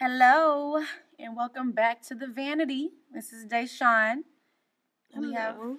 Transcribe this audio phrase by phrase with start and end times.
[0.00, 0.80] Hello,
[1.18, 2.90] and welcome back to the Vanity.
[3.12, 4.18] This is Deshawn.
[5.16, 5.76] We have Hello.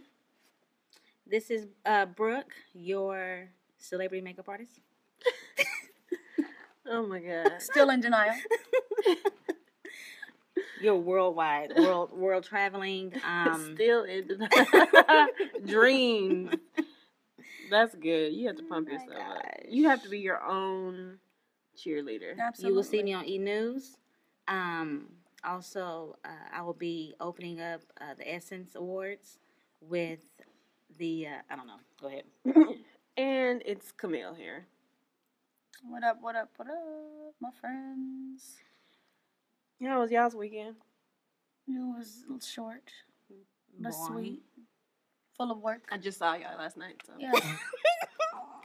[1.25, 3.47] This is uh, Brooke, your
[3.77, 4.79] celebrity makeup artist.
[6.91, 7.61] Oh my god.
[7.61, 8.33] still in denial.
[10.81, 13.13] Your worldwide, world world traveling.
[13.23, 15.27] Um, Still in the
[15.67, 16.55] dreams.
[17.69, 18.33] That's good.
[18.33, 19.43] You have to pump Oh yourself up.
[19.69, 21.19] You have to be your own
[21.77, 22.39] cheerleader.
[22.39, 22.69] Absolutely.
[22.69, 23.97] you will see me on E News.
[24.49, 25.05] Um,
[25.43, 29.37] also, uh, I will be opening up uh, the Essence Awards
[29.79, 30.19] with
[30.97, 31.79] the uh, I don't know.
[32.01, 32.23] Go ahead.
[33.17, 34.65] and it's Camille here.
[35.87, 36.17] What up?
[36.19, 36.49] What up?
[36.57, 38.57] What up, my friends?
[39.81, 40.75] How was y'all's weekend?
[41.67, 42.91] It was short
[43.79, 44.13] but Boring.
[44.13, 44.43] sweet,
[45.37, 45.83] full of work.
[45.91, 47.31] I just saw y'all last night, so Yeah.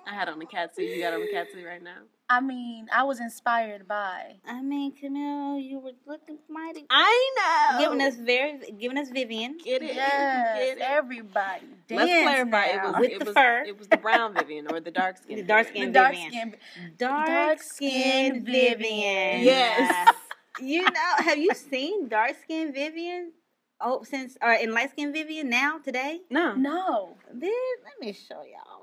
[0.06, 0.84] I had on the cat suit.
[0.84, 1.96] You got on the cat suit right now.
[2.28, 4.36] I mean, I was inspired by.
[4.46, 6.86] I mean, Camille, you were looking mighty.
[6.90, 7.78] I know.
[7.84, 9.58] Giving us very, giving us Vivian.
[9.62, 9.94] get it.
[9.94, 10.82] Yes, Get it.
[10.82, 11.66] everybody.
[11.90, 12.64] Let's Dance clarify.
[12.66, 13.62] It was With it the was fur.
[13.66, 15.36] it was the brown Vivian or the dark skin.
[15.36, 16.30] The dark skin dark Vivian.
[16.30, 16.56] skin.
[16.98, 18.78] Dark, Dark skin skin Vivian.
[18.78, 19.40] Vivian.
[19.44, 20.14] Yes.
[20.62, 23.32] You know, have you seen dark skin Vivian?
[23.80, 26.20] Oh, since uh, or in light skin Vivian now today?
[26.30, 26.54] No.
[26.54, 27.16] No.
[27.28, 27.50] Then
[27.82, 28.73] let me show y'all right quick.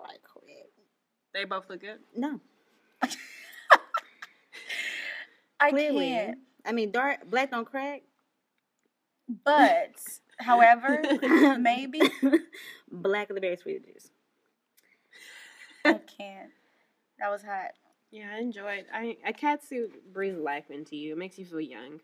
[1.33, 1.99] They both look good.
[2.15, 2.39] No,
[5.59, 6.09] I clearly.
[6.09, 6.37] can't.
[6.65, 8.01] I mean, dark black don't crack.
[9.45, 9.91] But,
[10.39, 11.01] however,
[11.59, 12.01] maybe
[12.91, 14.09] black of the berry sweet juice.
[15.85, 16.49] I can't.
[17.19, 17.71] That was hot.
[18.11, 18.85] Yeah, I enjoyed.
[18.93, 21.13] I a cat suit breathes life into you.
[21.13, 22.01] It makes you feel young.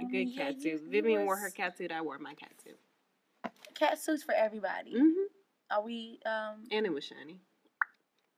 [0.00, 0.82] A I good mean, yeah, cat you- suit.
[0.84, 1.92] you Vivian wore her cat suit.
[1.92, 2.78] I wore my cat suit.
[3.74, 4.92] Cat suits for everybody.
[4.98, 5.10] hmm
[5.70, 6.18] Are we?
[6.24, 7.40] Um, And it was shiny.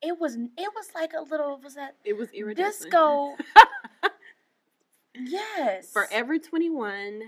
[0.03, 0.35] It was.
[0.37, 1.59] It was like a little.
[1.63, 2.91] Was that It was iridescent.
[2.91, 3.37] disco?
[5.15, 5.93] yes.
[5.93, 7.23] Forever 21,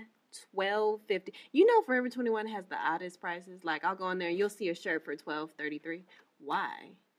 [0.57, 1.29] 12.50.
[1.51, 3.63] You know Forever 21 has the oddest prices.
[3.63, 6.01] Like I'll go in there and you'll see a shirt for 12.33.
[6.39, 6.69] Why?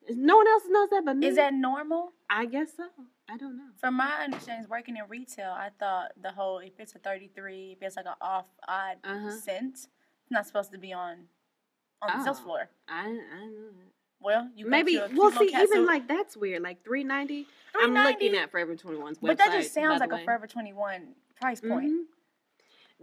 [0.07, 1.27] Is- No one else knows that but me.
[1.29, 2.13] Is that normal?
[2.29, 2.85] I guess so.
[3.29, 3.65] I don't know.
[3.81, 7.73] From my understanding, working in retail, I thought the whole if it's a thirty three,
[7.77, 9.33] if it's like an off odd Uh-huh.
[9.33, 9.89] cent, it's
[10.31, 11.25] not supposed to be on
[12.03, 12.45] on the sales Oh.
[12.45, 12.69] floor.
[12.89, 13.93] I I know that.
[14.21, 15.87] Well, you Maybe well see even suit.
[15.87, 16.63] like that's weird.
[16.63, 17.47] Like 390.
[17.79, 18.37] I'm looking $3.90?
[18.43, 19.21] at Forever 21's website.
[19.21, 20.25] but that just sounds like a.
[20.25, 21.85] Forever twenty one price point.
[21.93, 22.03] Mhm.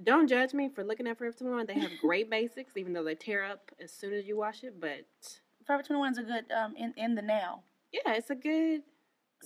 [0.03, 1.67] Don't judge me for looking at Forever 21.
[1.67, 4.79] They have great basics, even though they tear up as soon as you wash it.
[4.79, 5.05] But
[5.65, 7.61] Forever twenty one is a good um in in the now.
[7.91, 8.81] yeah, it's a good.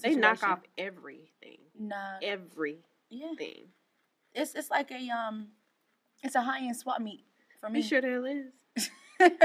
[0.02, 1.58] They knock off everything.
[1.80, 2.84] Nah, Everything.
[3.10, 3.34] yeah,
[4.34, 5.48] it's it's like a um,
[6.24, 7.26] it's a high end swap meet
[7.60, 7.80] for me.
[7.80, 8.54] It sure the hell is.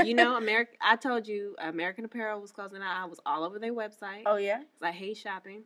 [0.05, 0.73] You know, America.
[0.81, 3.03] I told you American Apparel was closing out.
[3.03, 4.23] I was all over their website.
[4.27, 4.63] oh yeah.
[4.83, 5.63] I hate shopping.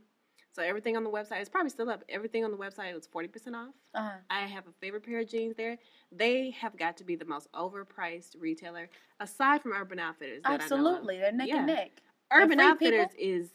[0.53, 2.03] So everything on the website is probably still up.
[2.09, 3.75] Everything on the website was forty percent off.
[3.95, 4.11] Uh huh.
[4.31, 5.77] I have a favorite pair of jeans there.
[6.11, 8.89] They have got to be the most overpriced retailer
[9.21, 10.43] aside from Urban Outfitters.
[10.45, 11.59] That Absolutely, they're neck Yeah.
[11.59, 11.91] and neck.
[12.31, 12.51] I know of.
[12.51, 13.51] Urban Outfitters is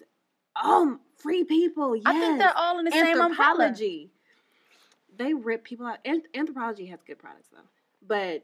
[0.63, 1.95] um free people.
[1.95, 2.03] Yes.
[2.05, 3.69] I think they're all in the same umbrella.
[3.71, 4.09] Anthropologie.
[5.17, 5.99] They rip people out.
[6.05, 7.67] Anthropologie has good products though,
[8.07, 8.43] but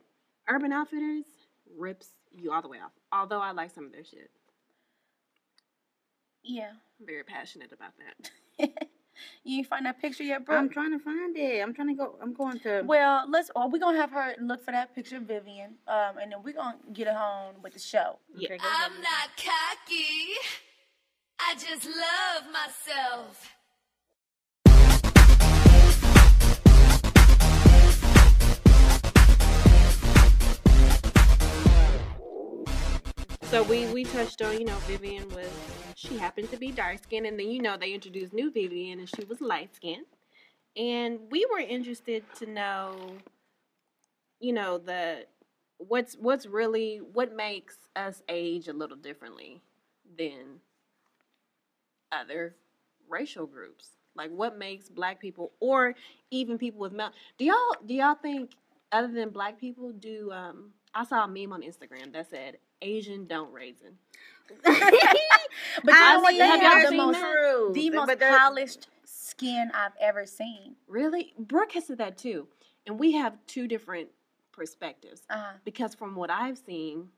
[0.50, 1.26] Urban Outfitters
[1.78, 2.92] rips you all the way off.
[3.12, 4.30] Although I like some of their shit.
[6.44, 6.72] Yeah.
[7.00, 8.70] I'm very passionate about that.
[9.44, 10.58] you ain't find that picture yet, bro?
[10.58, 11.62] I'm trying to find it.
[11.62, 12.16] I'm trying to go.
[12.22, 12.84] I'm going to.
[12.86, 13.52] Well, let's.
[13.56, 16.54] Well, we're gonna have her look for that picture of Vivian, um, and then we're
[16.54, 18.20] gonna get it on with the show.
[18.36, 18.54] Yeah.
[18.54, 20.34] Okay, I'm not cocky.
[21.40, 23.57] I just love myself.
[33.50, 35.50] So we we touched on you know Vivian was
[35.96, 39.08] she happened to be dark skinned and then you know they introduced new Vivian and
[39.08, 40.06] she was light skinned
[40.76, 43.14] and we were interested to know
[44.42, 45.26] you know the
[45.78, 49.62] what's what's really what makes us age a little differently
[50.18, 50.60] than
[52.12, 52.54] other
[53.08, 53.92] racial groups?
[54.14, 55.96] Like what makes black people or
[56.32, 58.52] even people with mel do y'all do y'all think
[58.92, 63.26] other than black people do um I saw a meme on Instagram that said Asian
[63.28, 63.98] don't raisin.
[65.84, 66.32] But I know what?
[66.34, 67.20] mean, They have y'all the most.
[67.20, 67.72] True.
[67.74, 70.76] the most But polished skin I've ever seen.
[70.88, 71.34] Really?
[71.38, 72.48] Brooke has said that too.
[72.86, 74.10] And we have two different
[74.52, 75.22] perspectives.
[75.30, 77.10] Uh, Because from what I've seen,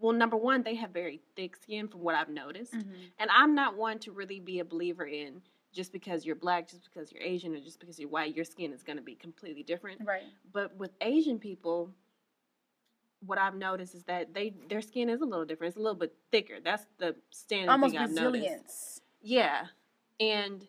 [0.00, 2.72] well, number one, they have very thick skin from what I've noticed.
[2.74, 2.84] mhm.
[3.18, 6.84] And I'm not one to really be a believer in just because you're black, just
[6.84, 9.62] because you're Asian, or just because you're white, your skin is going to be completely
[9.62, 10.02] different.
[10.04, 10.24] Right.
[10.52, 11.90] But with Asian people,
[13.26, 15.70] what I've noticed is that they their skin is a little different.
[15.72, 16.58] It's a little bit thicker.
[16.62, 18.32] That's the standard Almost thing I've noticed.
[18.34, 19.00] resilience.
[19.22, 19.66] Yeah,
[20.20, 20.66] and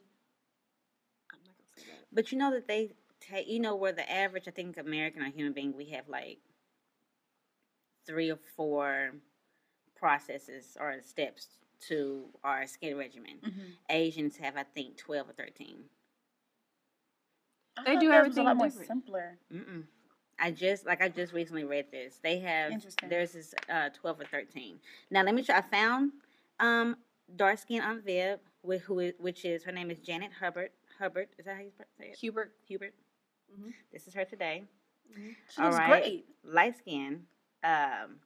[1.31, 2.05] I'm not gonna say that.
[2.11, 5.29] But you know that they take, you know, where the average, I think, American or
[5.29, 6.39] human being, we have like
[8.05, 9.11] three or four
[9.95, 11.47] processes or steps
[11.87, 13.39] to our skin regimen.
[13.41, 13.77] Mhm.
[13.89, 15.89] Asians have, I think, 12 or 13.
[17.77, 18.87] I They do theirs was a everything lot more different.
[18.87, 19.37] simpler.
[19.51, 19.87] Mm-mm.
[20.39, 22.19] I just, like, I just recently read this.
[22.21, 23.09] They have, Interesting.
[23.09, 24.79] theirs is uh, 12 or 13.
[25.11, 25.57] Now, let me try.
[25.57, 26.11] I found
[26.59, 26.97] um,
[27.35, 30.69] dark skin on Viv, with, who is, which is, her name is Janet Hubbard.
[30.99, 32.17] Hubbard, is that how you say it?
[32.17, 32.51] Hubert.
[32.67, 32.93] Hubert.
[33.59, 33.73] Mhm.
[33.91, 34.63] This is her today.
[35.53, 36.01] She All looks right.
[36.03, 36.25] great.
[36.43, 37.23] Light skin
[37.63, 38.17] um,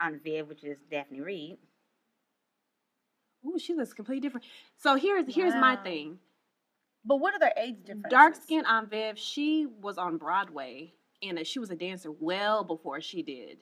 [0.00, 1.58] on Viv, which is Daphne Reid.
[3.46, 4.46] Ooh, she looks completely different.
[4.76, 6.18] So here's here's my thing.
[7.04, 8.10] But what are their age differences?
[8.10, 13.00] Dark skin on Viv, she was on Broadway and she was a dancer well before
[13.00, 13.58] she did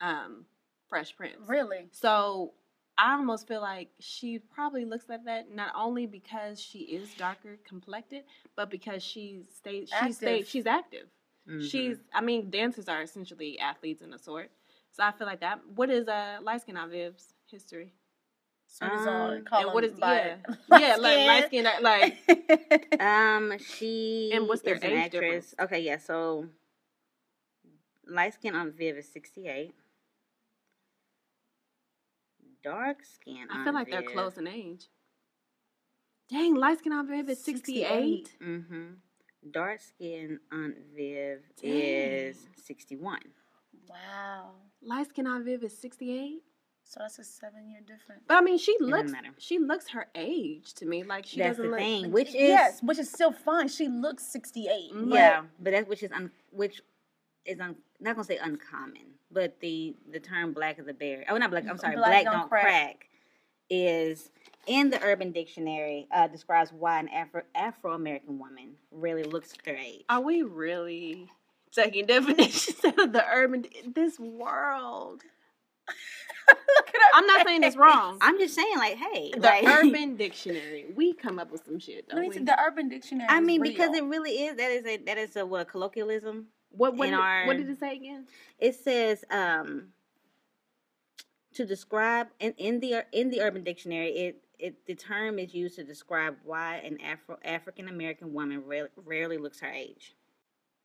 [0.00, 0.44] um,
[0.88, 1.36] Fresh Prince.
[1.46, 1.88] Really?
[1.92, 2.52] So
[2.98, 7.58] I almost feel like she probably looks like that not only because she is darker
[7.66, 8.24] complected,
[8.56, 11.06] but because she stayed she stayed she's active.
[11.48, 11.70] Mhm.
[11.70, 14.50] She's I mean, dancers are essentially athletes in a sort.
[14.92, 15.60] So I feel like that.
[15.74, 17.92] What is uh light skin on Viv's history?
[18.66, 20.36] So Um, and what is by yeah
[20.68, 21.64] light yeah like light skin.
[21.64, 25.20] skin like Um, she And what's their is an age actress.
[25.20, 25.54] difference?
[25.60, 25.98] Okay, yeah.
[25.98, 26.46] So
[28.08, 29.74] light skin on Viv is sixty eight.
[32.62, 33.46] Dark skin.
[33.52, 34.88] I feel like they're close in age.
[36.30, 38.36] Dang, light skin on Viv is 68.
[38.42, 38.82] Mm-hmm.
[39.50, 41.70] Dark skin on Viv Dang.
[41.70, 43.20] is sixty one.
[43.88, 44.52] Wow.
[44.82, 46.40] Light skin on Viv is 68.
[46.86, 48.22] So that's a seven year difference.
[48.26, 49.28] But I mean, she doesn't looks matter.
[49.38, 51.02] she looks her age to me.
[51.02, 53.68] Like she That's doesn't the look thing, which is yes, which is still fine.
[53.68, 54.92] She looks 68.
[54.94, 55.12] Mhm.
[55.12, 56.80] yeah, but that which is un, which
[57.46, 61.24] is un, not gonna say uncommon, but the the term black of the berry.
[61.28, 61.64] Oh, not black.
[61.68, 63.06] I'm sorry, black, don't, crack.
[63.70, 64.30] is
[64.66, 70.04] in the Urban Dictionary uh, describes why an Afro Afro American woman really looks great.
[70.08, 71.28] Are we really
[71.72, 75.22] taking definitions out of the urban this world?
[76.48, 78.18] Look at I'm not saying it's wrong.
[78.20, 80.86] I'm just saying, like, hey, The like, Urban Dictionary.
[80.94, 82.34] We come up with some shit, Let don't me we?
[82.36, 82.44] see.
[82.44, 83.28] The Urban Dictionary.
[83.30, 84.56] I is mean, because it really is.
[84.56, 86.46] That is a that is a what a colloquialism.
[86.76, 88.26] What what did, our- what did it say again?
[88.58, 89.88] It says um,
[91.54, 94.10] to describe in, in the in the Urban Dictionary.
[94.10, 98.90] It it the term is used to describe why an Afro African American woman rarely,
[98.96, 100.14] rarely looks her age.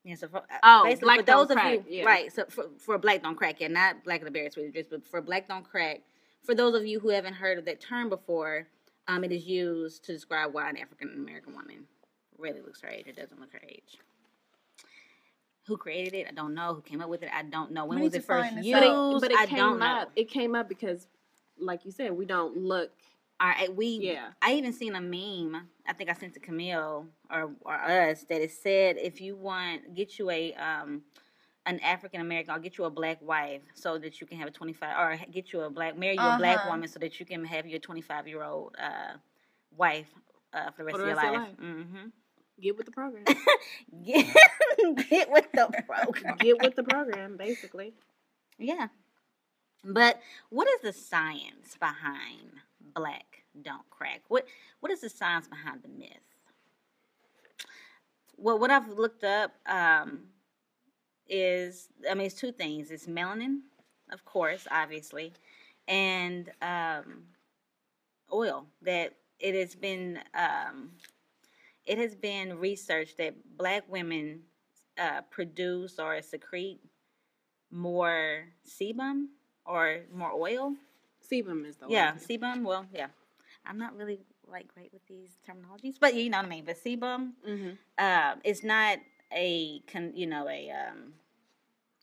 [0.06, 2.06] Yeah, so for, uh, Oh, basically black for don't those of crack, you, yeah.
[2.06, 2.32] right?
[2.32, 5.22] So for, for black don't crack, yeah, not black the berry sweet just but for
[5.22, 6.02] black don't crack.
[6.44, 8.68] For those of you who haven't heard of that term before,
[9.10, 11.86] um, it is used to describe why an African American woman
[12.38, 13.98] really looks her age or doesn't look her age.
[15.70, 16.28] Who created it?
[16.28, 16.74] I don't know.
[16.74, 17.30] Who came up with it?
[17.34, 17.86] I don't know.
[17.86, 18.74] When was need it first find used?
[18.74, 19.86] But it, but it I came don't know.
[19.86, 20.12] up.
[20.16, 21.08] It came up because,
[21.60, 22.92] like you said, we don't look.
[23.40, 23.86] All right, we.
[24.02, 24.30] Yeah.
[24.42, 25.68] I even seen a meme.
[25.88, 29.94] I think I sent to Camille or or us that it said if you want
[29.96, 31.04] get you a um
[31.66, 34.52] an African American, I'll get you a black wife so that you can have a
[34.52, 36.70] twenty five or get you a black marry you a black Uh-huh.
[36.72, 39.14] woman so that you can have your twenty five year old uh
[39.78, 40.08] wife
[40.54, 41.50] uh, for the rest, the of, your rest of your life.
[41.52, 41.60] life.
[41.60, 42.08] Mm-hmm.
[42.62, 43.24] Get with the program.
[44.06, 44.36] Get
[45.10, 46.38] get with the program.
[46.38, 47.94] Get with the program, basically.
[48.58, 48.88] Yeah.
[49.84, 50.20] But
[50.50, 52.60] what is the science behind
[52.94, 54.22] black don't crack?
[54.28, 54.46] What
[54.80, 56.10] what is the science behind the myth?
[58.38, 60.24] Well, what I've looked up um,
[61.28, 62.92] is I mean it's two things.
[62.92, 63.60] It's melanin,
[64.12, 65.34] of course, obviously,
[65.88, 67.24] and um,
[68.32, 70.92] oil that it has been um,
[71.90, 74.42] it has been researched that black women
[74.98, 76.80] uh, produce or secrete
[77.72, 79.28] more sebum
[79.66, 80.76] or more oil.
[81.32, 82.20] Sebum is the Yeah, one.
[82.20, 82.56] sebum.
[82.64, 83.08] Well, yeah,
[83.66, 86.66] I'm not really like great with these terminologies, but you know what I mean.
[86.66, 87.72] But sebum Mm-hmm.
[87.98, 88.98] uh, is not
[89.34, 91.14] a con, you know a um,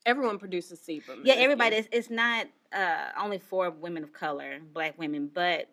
[0.06, 1.22] Everyone produces sebum.
[1.24, 1.76] yeah everybody.
[1.76, 5.66] It's, it's not uh, only for women of color, black women, but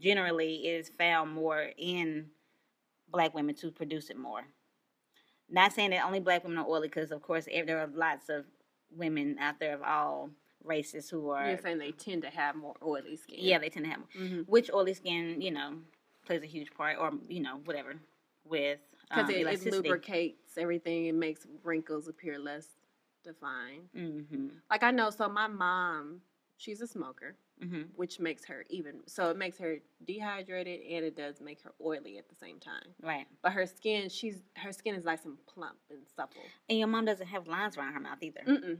[0.00, 2.30] generally it is found more in
[3.14, 4.42] black women to produce it more.
[5.48, 8.44] Not saying that only black women are oily, because of course there are lots of
[8.94, 10.30] women out there of all
[10.64, 13.36] races who are You're saying they tend to have more oily skin.
[13.38, 14.40] yeah they tend to have Mm-hmm.
[14.42, 15.74] which oily skin you know
[16.24, 17.96] plays a huge part or you know whatever
[18.46, 18.78] with
[19.10, 21.06] Because um, it, it lubricates everything.
[21.06, 22.66] It makes wrinkles appear less
[23.24, 23.88] defined.
[23.96, 24.46] Mm-hmm.
[24.70, 26.20] Like I know, so my mom,
[26.56, 27.82] she's a smoker, Mm-hmm.
[27.96, 29.00] which makes her even.
[29.06, 32.82] So it makes her dehydrated, and it does make her oily at the same time.
[33.02, 33.26] Right.
[33.42, 36.42] But her skin, she's her skin is nice and plump and supple.
[36.68, 38.78] And your mom doesn't have lines around her mouth either, Mm-mm,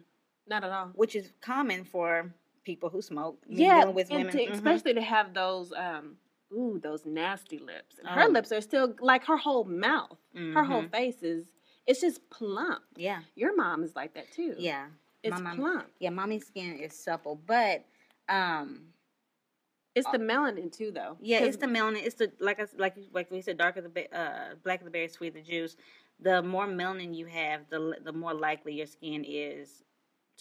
[0.48, 0.90] not at all.
[0.94, 3.38] which is common for people who smoke.
[3.48, 4.32] Yeah, with women.
[4.32, 4.50] to, Mhm.
[4.52, 6.16] especially to have those um,
[6.52, 7.98] ooh, those nasty lips.
[7.98, 8.28] And her Oh.
[8.32, 10.90] lips are still like her whole mouth, her whole Mhm.
[10.90, 11.46] face is
[11.86, 12.82] it's just plump.
[12.96, 14.54] Yeah, Your mom is like that too.
[14.58, 14.88] yeah.
[15.22, 15.90] it's my mom- plump.
[16.00, 17.84] Yeah, mommy's skin is supple, but
[18.28, 18.80] um,
[19.94, 21.16] It's the melanin too, though.
[21.20, 22.04] Yeah, it's the melanin.
[22.04, 25.38] It's the like I like like we said, darker the uh, blacker the berry, sweeter
[25.38, 25.76] the juice.
[26.20, 29.84] The more melanin you have, the the more likely your skin is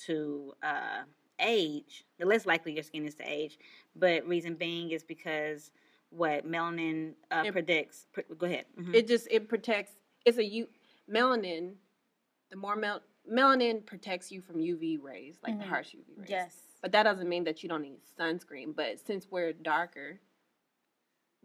[0.06, 1.04] to uh,
[1.40, 2.06] age.
[2.20, 3.60] The less likely your skin is to age.
[3.96, 5.72] But reason being is because
[6.10, 8.08] what melanin uh, It- predicts.
[8.12, 8.66] Pre- go ahead.
[8.80, 8.94] Mhm.
[8.96, 9.94] it just it protects.
[10.26, 10.68] It's a u
[11.12, 11.76] melanin.
[12.50, 15.70] The more mel- melanin protects you from UV rays, like the Mhm.
[15.70, 16.30] harsh UV rays.
[16.30, 16.58] Yes.
[16.82, 18.76] But that doesn't mean that you don't need sunscreen.
[18.76, 20.20] But since we're darker,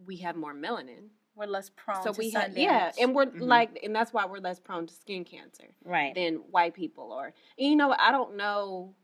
[0.04, 1.10] we have more melanin.
[1.34, 3.42] We're less prone so to we have yeah, and we're Mhm.
[3.42, 6.12] like, and that's why we're less prone to skin cancer right.
[6.14, 7.12] than white people.
[7.12, 8.96] Or you know, I don't know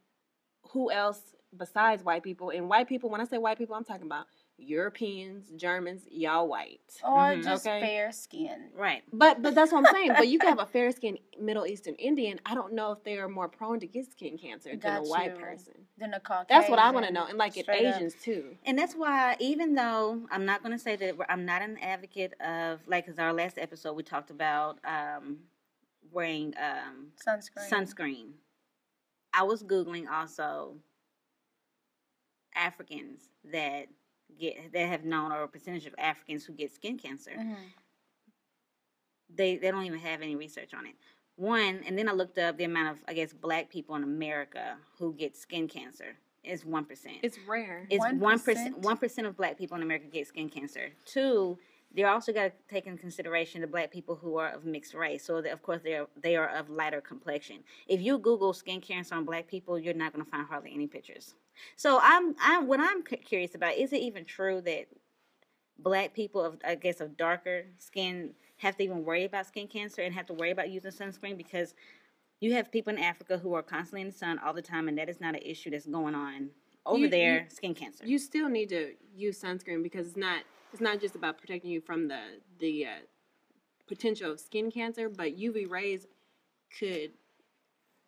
[0.70, 2.50] who else besides white people.
[2.50, 4.26] And white people, when I say white people, I'm talking about
[4.56, 6.80] Europeans, Germans, y'all white.
[7.02, 7.42] or Mhm.
[7.44, 7.80] just Okay.
[7.80, 8.70] fair skin.
[8.74, 9.02] right.
[9.12, 10.14] But but that's what I'm saying.
[10.16, 12.40] But you can have a fair skinned Middle Eastern Indian.
[12.46, 15.02] I don't know if they are more prone to get skin cancer than Got a
[15.08, 15.74] white person.
[15.98, 16.46] Then a Caucasian.
[16.48, 17.26] That's what I want to know.
[17.26, 17.96] And like it Straight up.
[17.96, 18.56] Asians too.
[18.64, 22.34] And that's why, even though I'm not going to say that I'm not an advocate
[22.40, 25.38] of, like, because our last episode we talked about um,
[26.12, 27.70] wearing um, Sunscreen.
[27.70, 28.28] sunscreen.
[29.32, 30.76] I was Googling also
[32.54, 33.86] Africans that
[34.38, 37.32] get that have known or a percentage of Africans who get skin cancer.
[37.32, 37.56] Mhm.
[39.34, 40.94] They they don't even have any research on it.
[41.36, 44.76] One, and then I looked up the amount of I guess black people in America
[44.98, 46.16] who get skin cancer.
[46.44, 47.16] It's one percent.
[47.22, 47.86] It's rare.
[47.90, 48.76] It's one percent.
[48.76, 48.84] 1%?
[48.84, 50.90] One percent of Black people in America get skin cancer.
[51.06, 51.58] Two,
[51.94, 55.24] they also got to take into consideration the Black people who are of mixed race.
[55.24, 57.58] So that of course they are they are of lighter complexion.
[57.86, 60.86] If you Google skin cancer on Black people, you're not going to find hardly any
[60.86, 61.34] pictures.
[61.76, 64.86] So I'm I'm what I'm curious about is it even true that
[65.78, 70.02] Black people of I guess of darker skin have to even worry about skin cancer
[70.02, 71.74] and have to worry about using sunscreen because
[72.40, 74.98] you have people in Africa who are constantly in the sun all the time, and
[74.98, 76.50] that is not an issue that's going on
[76.84, 77.42] over You- there.
[77.44, 78.04] you- skin cancer.
[78.06, 80.42] You still need to use sunscreen because it's not
[80.74, 82.18] it's not just about protecting you from the
[82.58, 82.88] the uh,
[83.86, 86.08] potential of skin cancer, but UV rays
[86.78, 87.12] could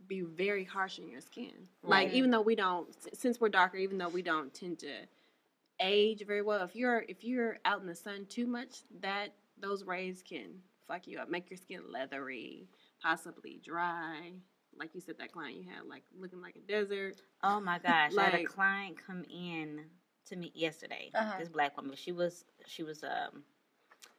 [0.09, 1.53] be very harsh on your skin.
[1.85, 4.93] Like even though we don't, since we're darker, even though we don't tend to
[5.81, 9.29] age very well, if you're if you're out in the sun too much, that
[9.61, 10.51] those rays can
[10.89, 12.67] fuck you up, make your skin leathery,
[13.01, 14.33] possibly dry.
[14.77, 17.23] Like you said, that client you had, like looking like a desert.
[17.45, 18.11] oh my gosh!
[18.19, 19.85] I had a client come in
[20.27, 21.11] to me yesterday.
[21.15, 21.39] Uh-huh.
[21.39, 21.97] This black woman.
[21.97, 23.43] She was she was um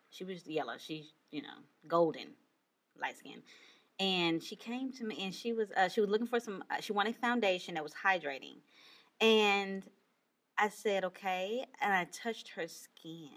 [0.09, 0.73] she was yellow.
[0.77, 2.29] She you know golden,
[2.99, 3.41] light skin.
[3.99, 6.63] And she came to me and she was uh, she was looking for some.
[6.69, 8.57] Uh, she wanted foundation that was hydrating,
[9.19, 9.83] and
[10.57, 13.29] I said okay, and I touched her skin.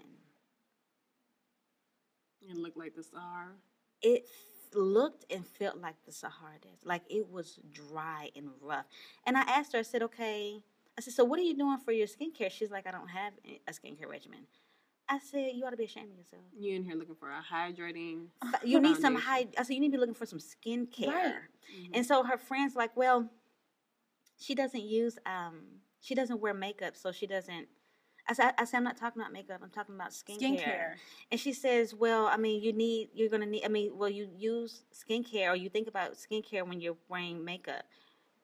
[2.41, 3.53] It looked like the Sahara.
[4.01, 4.25] it
[4.73, 6.85] looked and felt like the Sahara Desert.
[6.85, 8.85] Like it was dry and rough.
[9.25, 10.61] And I asked her, I said, okay.
[10.97, 12.51] I said, so what are you doing for your skincare?
[12.51, 14.41] She's like, I don't have a- skincare regimen.
[15.09, 16.43] I said, you ought to be ashamed of yourself.
[16.57, 18.27] You in here looking for a hydrating.
[18.51, 19.47] But You need some high.
[19.57, 21.07] I said, you need to be looking for some skincare.
[21.07, 21.33] Right.
[21.75, 21.89] Mhm.
[21.93, 23.29] And so her friends like, well,
[24.39, 25.61] she doesn't use um
[25.99, 27.67] she doesn't wear makeup, so she doesn't
[28.27, 29.61] I said, I said, I'm not talking about makeup.
[29.63, 30.59] I'm talking about skincare.
[30.59, 30.93] Skincare.
[31.31, 34.09] And she says, well, I mean, you need, you're going to need, I mean, well,
[34.09, 37.83] you use skincare or you think about skincare when you're wearing makeup.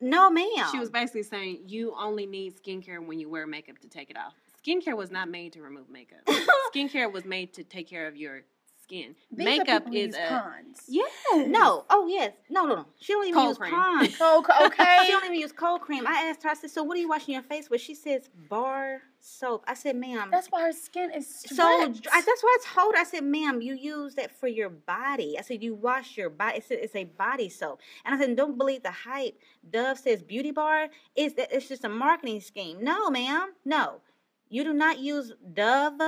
[0.00, 0.68] No, ma'am.
[0.70, 4.16] She was basically saying you only need skincare when you wear makeup to take it
[4.16, 4.34] off.
[4.64, 6.20] Skincare was not made to remove makeup.
[6.74, 8.42] skincare was made to take care of your
[8.88, 9.14] skin.
[9.30, 10.80] These makeup is who is use a cons.
[10.88, 11.48] yes.
[11.48, 11.84] No.
[11.90, 12.32] Oh, yes.
[12.50, 12.86] No, no, no.
[13.00, 13.72] She don't even Cold use cream.
[13.72, 14.16] Pond's.
[14.18, 14.98] Cold, okay.
[15.06, 16.06] She don't even use cold cream.
[16.06, 17.80] I asked her, I said, so what are you washing your face with?
[17.80, 19.64] She says, bar soap.
[19.66, 20.28] I said, ma'am.
[20.30, 22.06] That's why her skin is So stretched.
[22.12, 23.00] I, that's why it's told her.
[23.00, 26.58] I said, "Ma'am, you use that for your body." I said, "You wash your body.
[26.58, 30.22] It's a, it's a body soap." And I said, "Don't believe the hype." Dove says
[30.22, 32.82] beauty bar is that it's just a marketing scheme.
[32.82, 34.00] No, ma'am, no.
[34.48, 36.00] You do not use Dove.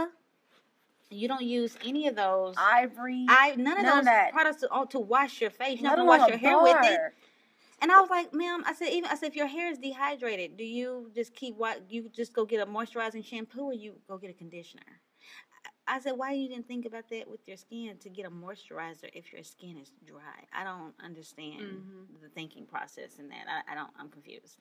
[1.10, 2.54] You don't use any of those.
[2.56, 3.26] Ivory.
[3.28, 4.32] I none of None of those that.
[4.32, 5.80] products to, oh, to wash your face.
[5.80, 7.00] Let not wash your hair with it.
[7.82, 10.56] And I was like, ma'am, I said, even I said, if your hair is dehydrated,
[10.56, 14.18] do you just keep what you just go get a moisturizing shampoo or you go
[14.18, 15.00] get a conditioner?
[15.90, 18.30] I I said, why you didn't think about that with your skin to get a
[18.30, 20.46] moisturizer if your skin is dry?
[20.52, 22.22] I don't understand Mhm.
[22.22, 23.46] the thinking process in that.
[23.48, 23.90] I, I don't.
[23.98, 24.56] I'm confused.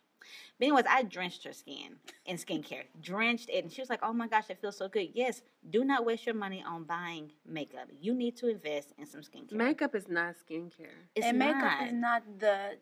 [0.57, 4.11] But anyways, I drenched her skin in skincare, drenched it, and she was like, "Oh
[4.11, 7.87] my gosh, it feels so good." Yes, do not waste your money on buying makeup.
[8.01, 9.53] You need to invest in some skincare.
[9.53, 10.97] Makeup is not skincare.
[11.15, 12.77] it's and makeup is not the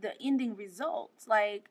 [0.00, 1.28] the ending results.
[1.28, 1.70] Like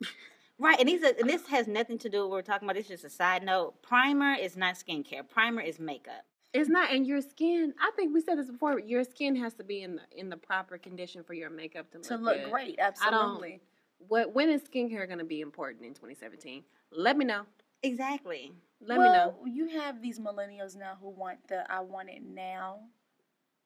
[0.58, 2.76] Right, and these are, and this has nothing to do with what we're talking about.
[2.76, 3.82] This is just a side note.
[3.82, 5.28] Primer is not skincare.
[5.28, 6.24] Primer is makeup.
[6.52, 7.74] It's not, and your skin.
[7.80, 8.78] I think we said this before.
[8.78, 11.98] Your skin has to be in the in the proper condition for your makeup to
[11.98, 12.50] look To look good.
[12.52, 13.60] great, absolutely.
[14.06, 16.62] What when is skincare going to be important in 2017?
[16.92, 17.42] Let me know.
[17.82, 18.52] Exactly.
[18.80, 19.34] Let me know.
[19.46, 22.78] you have these millennials now who want the I want it now,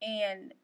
[0.01, 0.55] and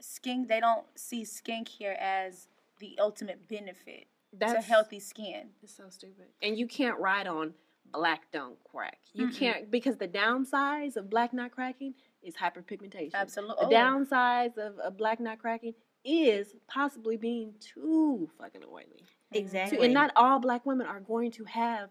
[0.00, 0.46] skin.
[0.48, 2.48] They don't see skincare as
[2.78, 4.06] the ultimate benefit
[4.40, 5.48] to healthy skin.
[5.62, 6.26] It's so stupid.
[6.42, 7.54] And you can't ride on
[7.92, 8.98] black don't crack.
[9.12, 9.36] You Mm-mm.
[9.36, 13.14] can't because the downsides of black not cracking is hyperpigmentation.
[13.14, 13.56] Absolutely.
[13.60, 13.70] The oh.
[13.70, 15.74] downsides of, of black not cracking
[16.04, 18.84] is possibly being too fucking oily.
[18.84, 19.36] Mm-hmm.
[19.36, 19.78] Exactly.
[19.78, 21.90] So, and not all black women are going to have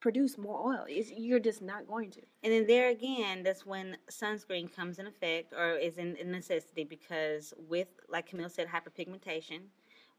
[0.00, 0.84] produce more oil.
[0.88, 2.20] It's, you're just not going to.
[2.44, 6.84] And then there again, that's when sunscreen comes in effect or is in, in necessity
[6.84, 9.62] because with, like Camille said, hyperpigmentation,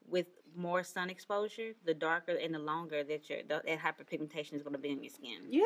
[0.05, 4.73] with more sun exposure, the darker and the longer that your that hyperpigmentation is going
[4.73, 5.39] to be in your skin.
[5.49, 5.63] Yeah.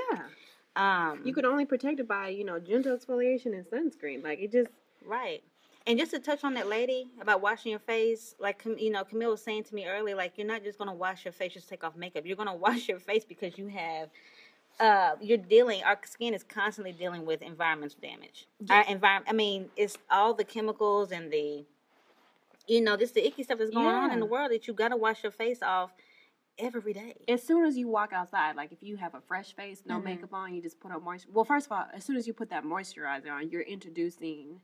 [0.76, 4.24] Um, You could only protect it by, you know, gentle exfoliation and sunscreen.
[4.24, 4.72] Like it just
[5.06, 5.44] right.
[5.86, 9.32] And just to touch on that lady about washing your face, like you know, Camille
[9.32, 11.84] was saying to me earlier, like you're not just gonna wash your face just take
[11.84, 12.26] off makeup.
[12.26, 14.10] You're gonna wash your face because you have,
[14.80, 15.84] uh, you're dealing.
[15.84, 18.48] Our skin is constantly dealing with environmental damage.
[18.70, 19.30] Our environment.
[19.30, 21.66] I mean, it's all the chemicals and the,
[22.68, 24.98] you know, just the icky stuff that's going on in the world that you gotta
[24.98, 25.92] wash your face off
[26.60, 27.16] every day.
[27.28, 30.04] as soon as you walk outside, like if you have a fresh face, no Mhm.
[30.04, 31.30] makeup on, you just put on moisture.
[31.32, 34.62] Well, first of all, as soon as you put that moisturizer on, you're introducing.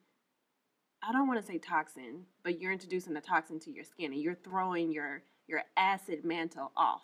[1.02, 4.22] I don't want to say toxin, but you're introducing the toxin to your skin, and
[4.22, 7.02] you're throwing your your acid mantle off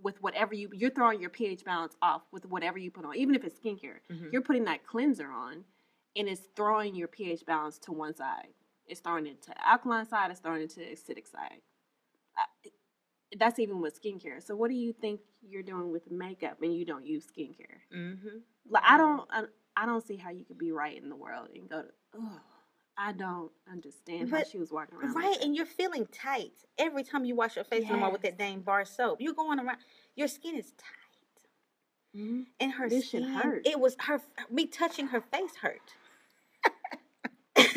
[0.00, 0.68] with whatever you.
[0.72, 3.98] You're throwing your pH balance off with whatever you put on, even if it's skincare.
[4.08, 4.30] Mhm.
[4.32, 5.64] You're putting that cleanser on,
[6.14, 8.54] and it's throwing your pH balance to one side.
[8.90, 10.30] It's throwing it to alkaline side.
[10.30, 11.60] It's throwing it to acidic side.
[12.36, 12.70] I-
[13.38, 14.42] that's even with skincare.
[14.42, 17.78] So what do you think you're doing with makeup and you don't use skincare?
[17.94, 18.38] Mm-hmm.
[18.68, 19.44] Like I don't, I,
[19.76, 21.88] I don't see how you could be right in the world and go to.
[22.18, 22.40] Oh,
[22.98, 25.14] I don't understand how she was walking around.
[25.14, 28.36] Right, like and you're feeling tight every time you wash your face anymore with that
[28.36, 29.20] dang bar soap.
[29.20, 29.78] You're going around,
[30.16, 32.46] your skin is tight, Mhm.
[32.58, 33.22] and her This skin.
[33.22, 33.64] hurt.
[33.64, 35.94] It was her me touching her face hurt.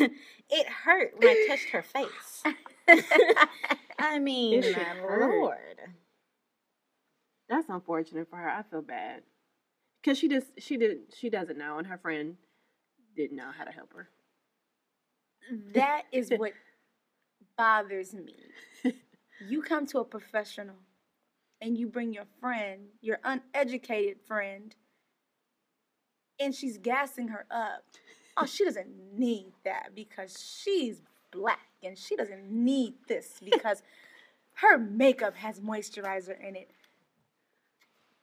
[0.50, 2.42] it hurt when I touched her face.
[3.98, 5.40] I mean, my hurt.
[5.40, 5.80] lord.
[7.48, 8.48] That's unfortunate for her.
[8.48, 9.22] I feel bad
[10.02, 12.36] because she just she did she doesn't know, and her friend
[13.16, 14.08] didn't know how to help her.
[15.74, 16.52] That is what
[17.56, 18.34] bothers me.
[19.48, 20.76] You come to a professional
[21.60, 24.74] and you bring your friend, your uneducated friend,
[26.40, 27.84] and she's gassing her up.
[28.36, 33.82] Oh, she doesn't need that because she's black and she doesn't need this because
[34.54, 36.70] her makeup has moisturizer in it.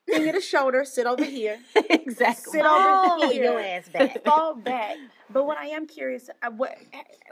[0.08, 1.60] Bring it a shoulder, sit over here.
[1.76, 2.52] exactly.
[2.52, 3.44] Sit over here.
[3.44, 4.24] your ass back.
[4.26, 4.98] Fall back.
[5.30, 6.78] But what I am curious, uh, what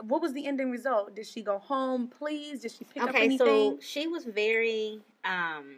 [0.01, 1.15] what was the ending result?
[1.15, 2.61] Did she go home pleased?
[2.61, 3.41] Did she pick up anything?
[3.41, 5.77] Okay, so she was very um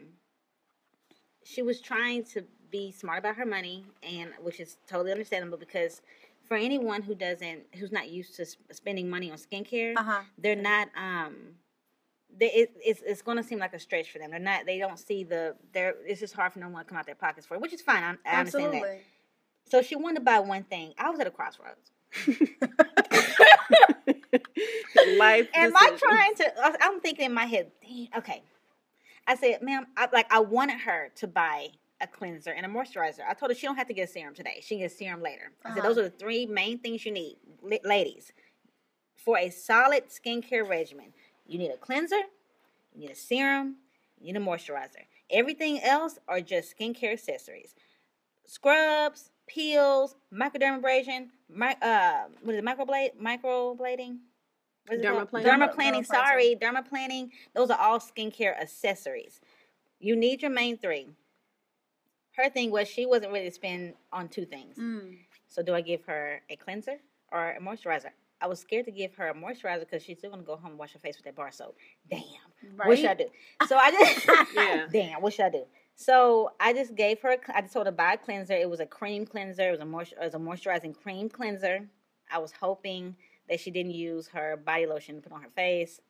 [1.44, 6.02] she was trying to be smart about her money and which is totally understandable because
[6.52, 10.20] for anyone who doesn't who's not used to sp- spending money on skincare, uh huh.
[10.36, 11.54] they're not um
[12.38, 14.32] they, it, it's it's going to seem like a stretch for them.
[14.32, 14.66] They're not.
[14.66, 15.56] They don't see the.
[15.72, 15.94] They're.
[16.06, 18.02] It's just hard for them to come out their pockets for it, which is fine.
[18.02, 19.00] I, I understand that.
[19.70, 20.92] So she wanted to buy one thing.
[20.98, 21.90] I was at a crossroads.
[25.18, 25.48] Life.
[25.54, 26.52] Am I trying to?
[26.82, 27.70] I'm thinking in my head.
[28.14, 28.42] Okay,
[29.26, 31.68] I said, "Ma'am, I, like I wanted her to buy
[32.02, 33.20] a cleanser and a moisturizer.
[33.28, 34.58] I told her she don't have to get a serum today.
[34.60, 35.52] She can get a serum later.
[35.64, 35.80] I Uh-huh.
[35.82, 37.36] those are the three main things you need,
[37.84, 38.32] ladies,
[39.14, 41.12] for a solid skincare regimen.
[41.46, 42.20] You need a cleanser,
[42.94, 43.76] you need a serum,
[44.20, 45.06] you need a moisturizer.
[45.30, 47.74] Everything else are just skincare accessories.
[48.44, 54.18] Scrubs, peels, microdermabrasion, mi- uh, what is it, microblade, microblading?
[54.86, 55.30] What is it called?
[55.30, 55.44] Dermaplaning.
[55.44, 56.06] Dermaplaning, Dermaplaning.
[56.06, 57.30] sorry, dermaplaning.
[57.54, 59.40] Those are all skincare accessories.
[60.00, 61.06] You need your main three.
[62.36, 64.78] Her thing was she wasn't ready to spend on two things.
[64.78, 65.16] Mm.
[65.48, 66.96] So do I give her a cleanser
[67.30, 68.10] or a moisturizer?
[68.40, 70.78] I was scared to give her a moisturizer because she's still gonna go home and
[70.78, 71.76] wash her face with that bar soap.
[72.10, 72.22] Damn.
[72.74, 72.88] Right.
[72.88, 73.26] What should I do?
[73.68, 74.86] So I just Yeah.
[74.92, 75.22] damn.
[75.22, 75.64] What should I do?
[75.94, 77.36] So I just gave her.
[77.54, 78.54] I just told her to buy a cleanser.
[78.54, 79.68] It was a cream cleanser.
[79.68, 80.16] It was a moisture.
[80.20, 81.88] It was a moisturizing cream cleanser.
[82.30, 83.14] I was hoping
[83.48, 86.00] that she didn't use her body lotion to put on her face.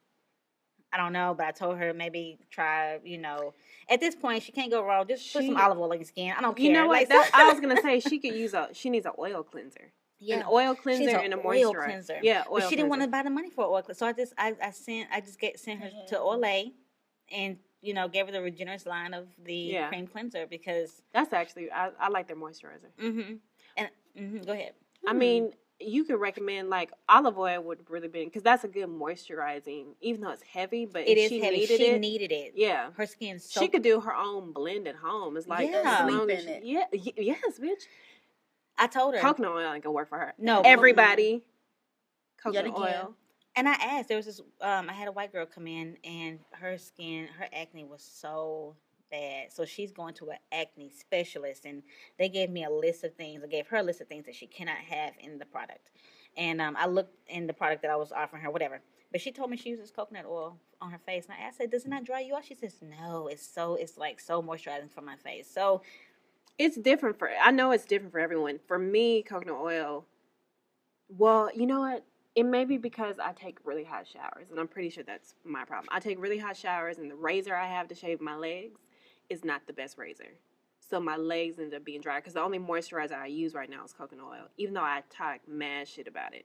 [0.93, 2.99] I don't know, but I told her maybe try.
[3.05, 3.55] You know,
[3.89, 5.07] at this point she can't go wrong.
[5.09, 6.35] Just put some olive oil in your skin.
[6.37, 6.67] I don't care.
[6.67, 7.09] You know what?
[7.09, 8.69] Like, I was gonna say she could use a.
[8.73, 9.93] She needs an oil cleanser.
[10.21, 10.37] yeah.
[10.37, 11.85] An oil cleanser a and a oil moisturizer.
[11.85, 12.19] cleanser.
[12.23, 14.13] Yeah, oil but she didn't want to buy the money for oil cleanser, so I
[14.13, 16.21] just I, I sent I just get sent her to Mhm.
[16.21, 16.73] Olay,
[17.31, 19.89] and you know, gave her the Regenerist line of the Yeah.
[19.89, 21.03] cream cleanser because.
[21.13, 22.91] That's actually I, I like their moisturizer.
[23.01, 23.35] Mm-hmm.
[23.77, 24.75] And hmm go ahead.
[25.09, 25.53] I mean,
[25.87, 30.21] you could recommend like olive oil would really be because that's a good moisturizing, even
[30.23, 30.87] though it's heavy.
[30.87, 31.57] But It if is she heavy.
[31.59, 32.53] needed she it, needed it.
[32.57, 33.39] yeah, Her skin.
[33.39, 35.37] so she could do her own blend at home.
[35.37, 35.83] It's like Yeah.
[35.85, 36.65] as Sleep long in as it.
[36.65, 37.83] yeah, y- yes, bitch.
[38.79, 39.21] I told her.
[39.21, 40.35] Coconut oil ain't gonna work for her.
[40.39, 41.43] No, everybody.
[42.43, 42.77] Coconut again.
[42.81, 43.15] oil.
[43.55, 46.39] And I asked, there was this, um, I had a white girl come in and
[46.53, 48.77] her skin, her acne was so
[49.51, 51.83] So she's going to an acne specialist and
[52.19, 53.43] they gave me a list of things.
[53.45, 55.91] I gave her a list of things that she cannot have in the product.
[56.37, 58.81] And um, I looked in the product that I was offering her, whatever.
[59.13, 61.27] But she told me she uses coconut oil on her face.
[61.27, 62.45] And I asked her, does it not dry you out?
[62.47, 65.49] She says, no, it's so, it's like so moisturizing for my face.
[65.53, 65.83] So
[66.59, 67.31] It's different for.
[67.43, 68.61] I know it's different for everyone.
[68.69, 70.07] For me, coconut oil.
[71.09, 72.07] Well, you know what?
[72.37, 75.65] It may be because I take really hot showers, and I'm pretty sure that's my
[75.67, 75.89] problem.
[75.93, 78.81] I take really hot showers, and the razor I have to shave my legs
[79.33, 80.29] is not the best razor.
[80.79, 83.85] So my legs end up being dry because the only moisturizer I use right now
[83.85, 84.49] is coconut oil.
[84.59, 86.45] Even though I talk mad shit about it,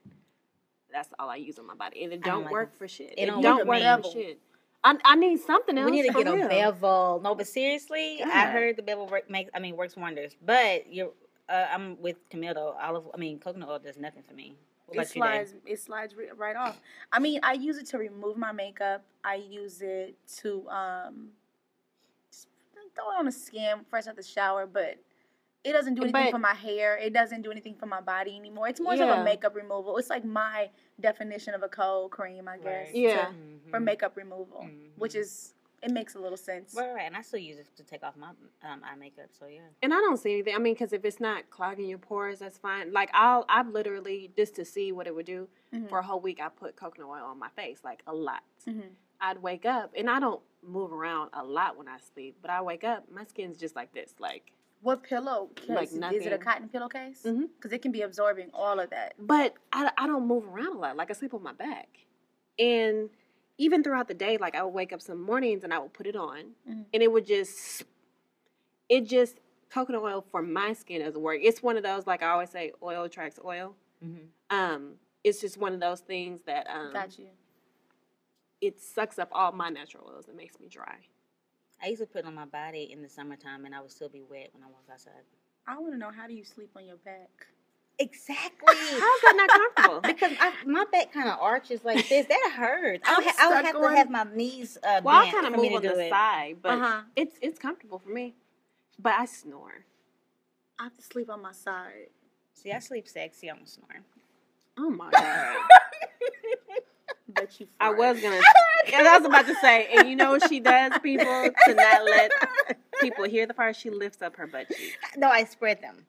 [0.92, 2.78] that's all I use on my body, and it don't don't, like work it.
[2.78, 3.14] for shit.
[3.18, 4.40] It It don't don't, work work for for shit.
[4.84, 5.90] I, I need something else.
[5.90, 7.20] we need to for get a bevel.
[7.22, 9.50] No, but seriously, I heard the bevel work makes.
[9.54, 10.36] I mean, works wonders.
[10.44, 11.12] But you're,
[11.48, 12.76] uh, I'm with Camille though.
[12.80, 14.54] Olive, I mean, coconut oil does nothing for me.
[14.86, 15.48] What It about you, Dave?
[15.48, 15.54] slides.
[15.66, 16.80] It slides right off.
[17.12, 19.04] I mean, I use it to remove my makeup.
[19.24, 21.37] I use it to um, just
[22.98, 24.96] throw it on the skin fresh out the shower, but
[25.64, 26.96] it doesn't do anything But- for my hair.
[26.96, 28.68] It doesn't do anything for my body anymore.
[28.68, 29.96] It's more so of a makeup removal.
[29.98, 32.86] It's like my definition of a cold cream, I guess.
[32.88, 32.94] Right.
[32.94, 33.26] Yeah.
[33.26, 33.34] to-
[33.70, 33.84] for Mhm.
[33.84, 35.20] makeup removal, which Mhm.
[35.20, 36.74] is it makes a little sense.
[36.76, 38.28] Right, right, and I still use it to take off my
[38.62, 39.26] um, eye makeup.
[39.38, 39.60] So yeah.
[39.82, 40.54] And I don't see anything.
[40.54, 42.92] I mean, because if it's not clogging your pores, that's fine.
[42.92, 45.88] Like I'll, I've literally just to see what it would do Mhm.
[45.88, 46.40] for a whole week.
[46.40, 48.42] I put coconut oil on my face, like a lot.
[48.66, 48.90] Mhm.
[49.20, 52.60] I'd wake up, and I don't move around a lot when I sleep, but I
[52.62, 54.52] wake up, my skin's just like this, like.
[54.80, 55.68] What pillow case?
[55.68, 57.22] Like is it a cotton pillowcase?
[57.24, 59.14] Because it can be absorbing all of that.
[59.18, 60.96] But I, I don't move around a lot.
[60.96, 61.88] Like I sleep on my back,
[62.60, 63.10] and
[63.58, 66.06] even throughout the day, like I would wake up some mornings and I would put
[66.06, 66.86] it on, Mhm.
[66.94, 67.82] and it would just,
[68.88, 71.40] it just coconut oil for my skin doesn't work.
[71.42, 73.74] It's one of those like I always say, oil attracts oil.
[74.02, 74.26] Mm-hmm.
[74.56, 74.94] Um,
[75.24, 77.26] it's just one of those things that um, Got you.
[78.60, 80.28] it sucks up all my natural oils.
[80.28, 80.96] It makes me dry.
[81.82, 84.08] I used to put it on my body in the summertime, and I would still
[84.08, 85.12] be wet when I walk outside.
[85.66, 87.46] I want to know how do you sleep on your back?
[88.00, 88.50] Exactly.
[88.76, 90.00] How's that not comfortable?
[90.02, 92.26] because I, my back kind of arches like this.
[92.26, 93.02] That hurts.
[93.08, 95.34] I would, ha- I would have on- to have my knees uh, well, I bent
[95.34, 96.10] kind of for me move on the it.
[96.10, 97.00] side, but Uh-huh.
[97.16, 98.34] it's it's comfortable for me.
[99.00, 99.84] But I snore.
[100.78, 102.08] I have to sleep on my side.
[102.54, 103.48] See, I sleep sexy.
[103.50, 104.04] I'm snoring.
[104.78, 105.56] Oh my god.
[107.34, 107.66] but you.
[107.80, 108.36] I was gonna.
[108.94, 111.24] and I was about to say, and you know what she does, people,
[111.66, 112.30] to not let
[113.00, 113.74] people hear the part.
[113.76, 114.96] She lifts up her butt cheek.
[115.16, 116.06] No, I spread them.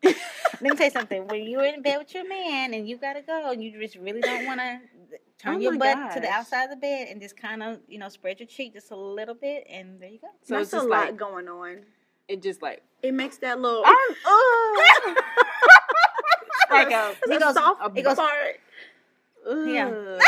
[0.61, 1.27] Let me tell you something.
[1.27, 4.21] When you're in bed with your man and you gotta go, and you just really
[4.21, 4.79] don't want to
[5.37, 7.79] turn Oh your my butt to the outside of the bed and just kind of,
[7.87, 10.27] you know, spread your cheek just a little bit, and there you go.
[10.43, 11.79] So That's it's a lot like going on.
[12.27, 13.83] it just like It makes that little.
[13.85, 13.95] Ah!
[16.71, 18.59] like a, It's It a goes- soft it goes- fart.
[19.47, 20.19] Yeah.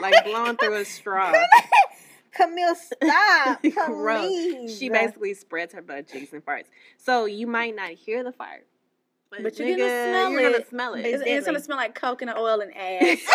[0.00, 1.32] like blowing through a straw.
[2.32, 4.26] Camille, stop, Gross.
[4.26, 4.76] please.
[4.78, 6.64] She basically spreads her butt cheeks and farts.
[6.96, 8.66] So you might not hear the fart,
[9.36, 10.68] but, But you're gonna nigga, smell you're gonna it.
[10.68, 11.04] smell it.
[11.06, 13.18] It's, it's gonna smell like coconut oil and ass.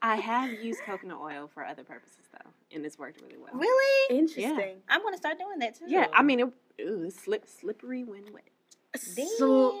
[0.00, 3.52] I have used coconut oil for other purposes though, and it's worked really well.
[3.54, 4.18] really.
[4.18, 4.76] Interesting.
[4.88, 5.84] I'm gonna start doing that too.
[5.88, 6.46] Yeah, I mean, it,
[6.82, 8.44] ooh, it's slip, slippery when wet.
[8.94, 9.74] So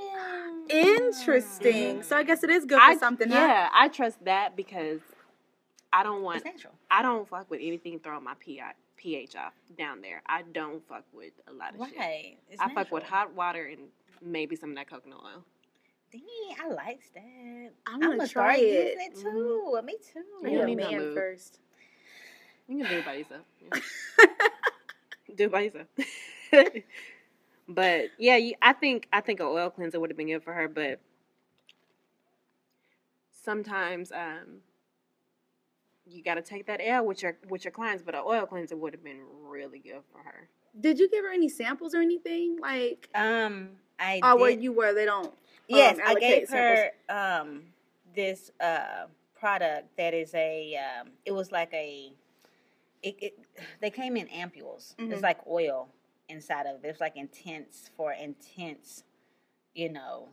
[0.68, 0.86] Damn.
[0.86, 2.02] interesting.
[2.02, 3.30] So I guess it is good I, for something.
[3.30, 3.36] huh?
[3.36, 5.00] Yeah, I trust that because
[5.92, 6.74] I don't want It's natural.
[6.90, 8.74] I don't fuck with anything throwing my pH pH
[9.36, 10.22] off down there.
[10.26, 11.98] I don't fuck with a lot of shit.
[11.98, 12.36] Right.
[12.50, 13.88] It's I fuck with hot water and
[14.22, 15.44] maybe some of that coconut oil.
[16.10, 16.22] Dang,
[16.62, 17.70] I like that.
[17.86, 18.94] I I'm wanna gonna try start it.
[18.98, 19.80] using it too.
[19.84, 20.22] Me too.
[20.44, 21.14] I You need don't a need no man lube.
[21.14, 21.58] first.
[22.66, 23.42] You can do it by yourself.
[23.62, 24.26] Yeah.
[25.36, 25.86] do it by yourself.
[27.68, 30.52] but yeah, you, I think I think an oil cleanser would have been good for
[30.54, 31.00] her, but
[33.32, 34.60] sometimes um
[36.10, 38.76] you got to take that L with your with your clients, but an oil cleanser
[38.76, 40.48] would have been really good for her.
[40.78, 42.58] Did you give her any samples or anything?
[42.60, 45.34] Like, Um, I oh, where you were, they don't.
[45.68, 47.62] Yes, um, I gave allocate her um
[48.14, 49.06] this uh
[49.38, 52.12] product that is a um it was like a
[53.02, 53.38] it, it
[53.80, 54.94] they came in ampules.
[54.98, 55.22] It's Mhm.
[55.22, 55.88] like oil
[56.28, 56.88] inside of it.
[56.88, 59.04] It's like intense for intense,
[59.74, 60.28] you know,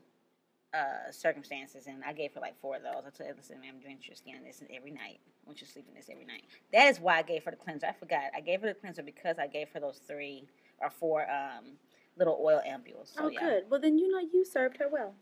[0.73, 3.03] uh, circumstances, and I gave her like four of those.
[3.05, 5.19] I told her, listen, ma'am, drench your skin in this every night.
[5.45, 6.43] I want you to sleep in this every night.
[6.73, 7.86] That is why I gave her the cleanser.
[7.86, 8.23] I forgot.
[8.36, 10.47] I gave her the cleanser because I gave her those three
[10.79, 11.73] or four um,
[12.17, 13.13] little oil ampules.
[13.13, 13.39] So, oh, yeah.
[13.41, 13.63] good.
[13.69, 15.13] Well, then you know you served her well.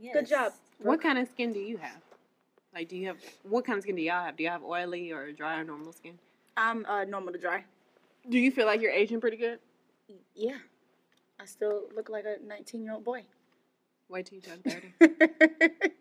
[0.00, 0.52] Good job.
[0.52, 0.60] Yes.
[0.78, 2.00] What kind of skin do you have?
[2.72, 4.36] Like, do you have what kind of skin do y'all have?
[4.36, 6.18] Do you have oily or dry or normal skin?
[6.56, 7.64] I'm uh, normal to dry.
[8.28, 9.58] Do you feel like you're aging pretty good?
[10.34, 10.58] Yeah.
[11.40, 13.24] I still look like a 19 year old boy.
[14.08, 15.34] Wait till you turn 30.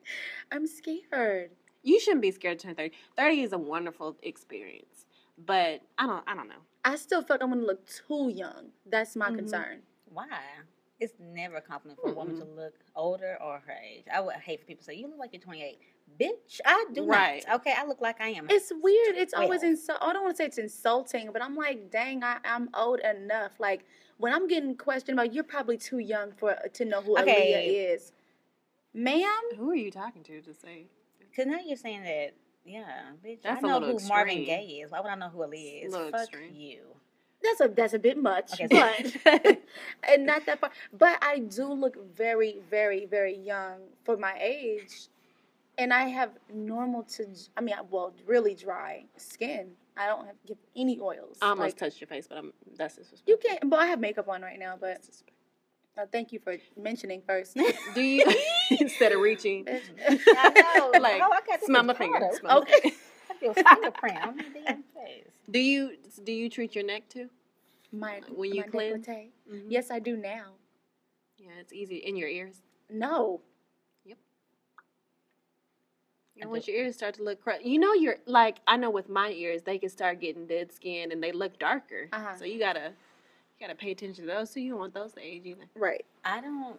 [0.52, 1.52] I'm scared.
[1.88, 2.92] You shouldn't be scared to turn 30.
[3.16, 5.06] 30 is a wonderful experience.
[5.46, 6.62] But I don't I don't know.
[6.84, 8.72] I still feel like I'm gonna look too young.
[8.86, 9.36] That's my Mhm.
[9.36, 9.82] concern.
[10.06, 10.26] Why?
[11.00, 14.06] It's never a compliment for a woman to look older or her age.
[14.12, 15.80] I would hate for people to say, you look like you're 28.
[16.20, 17.46] Bitch, I do Right.
[17.48, 17.58] not.
[17.58, 18.50] Okay, I look like I am.
[18.50, 19.16] It's weird.
[19.16, 20.00] It's always insult.
[20.02, 23.60] I don't want to say it's insulting, but I'm like, dang, I, I'm old enough.
[23.60, 23.86] Like
[24.18, 27.52] when I'm getting questioned about, you're probably too young for to know who Okay.
[27.52, 28.12] Aaliyah is,
[28.94, 29.44] ma'am.
[29.58, 30.88] Who are you talking to to say?
[31.38, 32.34] Because now you're saying that,
[32.66, 32.84] yeah,
[33.24, 34.44] bitch, That's I a know little who Marvin.
[34.44, 34.92] Gaye is.
[34.92, 35.94] Why would I know who Aaliyah is?
[35.96, 36.56] Fuck extreme.
[36.56, 36.80] you.
[37.44, 38.68] That's a that's a bit much, Okay,
[39.24, 39.62] but
[40.10, 40.72] and not that far.
[40.92, 45.10] But I do look very, very, very young for my age,
[45.78, 47.28] and I have normal to.
[47.56, 49.74] I mean, well, really dry skin.
[49.96, 51.38] I don't have give any oils.
[51.42, 53.32] I almost Like, touched your face, but I'm that's disrespectful.
[53.32, 53.70] you can't.
[53.70, 54.76] But I have makeup on right now.
[54.80, 54.98] But
[55.98, 57.58] uh, thank you for mentioning first.
[57.96, 58.24] Do you
[58.80, 59.66] instead of reaching?
[59.68, 60.50] I
[60.94, 61.00] know.
[61.00, 62.20] Like, oh, I got this smell my finger.
[62.40, 62.80] smell my Okay.
[62.82, 62.96] finger.
[63.30, 65.32] I feel fingerprint on my damn face.
[65.50, 67.30] Do you do you treat your neck too?
[67.92, 69.06] my When you my cleanse?
[69.06, 69.28] décolleté.
[69.50, 69.66] Mhm.
[69.70, 70.54] Yes, I do now.
[71.38, 72.62] Yeah, it's easy in your ears.
[72.90, 73.42] No,
[76.36, 78.78] You know, I once your ears start to look, cra- you know, you're like I
[78.78, 82.10] know with my ears they can start getting dead skin and they look darker.
[82.14, 82.36] Uh-huh.
[82.38, 82.92] So you gotta
[83.60, 84.50] you gotta pay attention to those.
[84.52, 85.66] So you don't want those to age either.
[85.76, 86.06] right.
[86.24, 86.78] I don't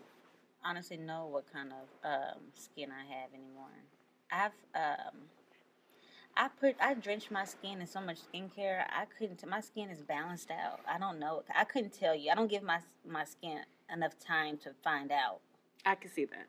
[0.65, 3.69] honestly know what kind of um, skin I have anymore.
[4.31, 5.15] I've um,
[6.37, 8.85] I put I drench my skin in so much skincare.
[8.91, 9.45] I couldn't.
[9.49, 10.81] My skin is balanced out.
[10.89, 11.43] I don't know.
[11.55, 12.31] I couldn't tell you.
[12.31, 13.61] I don't give my my skin
[13.93, 15.41] enough time to find out.
[15.85, 16.47] I can see that.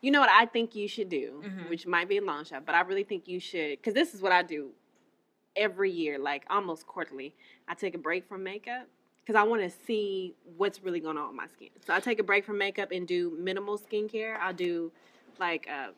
[0.00, 1.68] You know what I think you should do, Mhm.
[1.68, 4.22] which might be a long shot, but I really think you should, because this is
[4.22, 4.70] what I do
[5.56, 7.34] every year, like almost quarterly.
[7.66, 8.86] I take a break from makeup
[9.28, 11.68] because I want to see what's really going on with my skin.
[11.86, 14.38] So I take a break from makeup and do minimal skincare.
[14.40, 14.90] I'll do
[15.38, 15.88] like uh,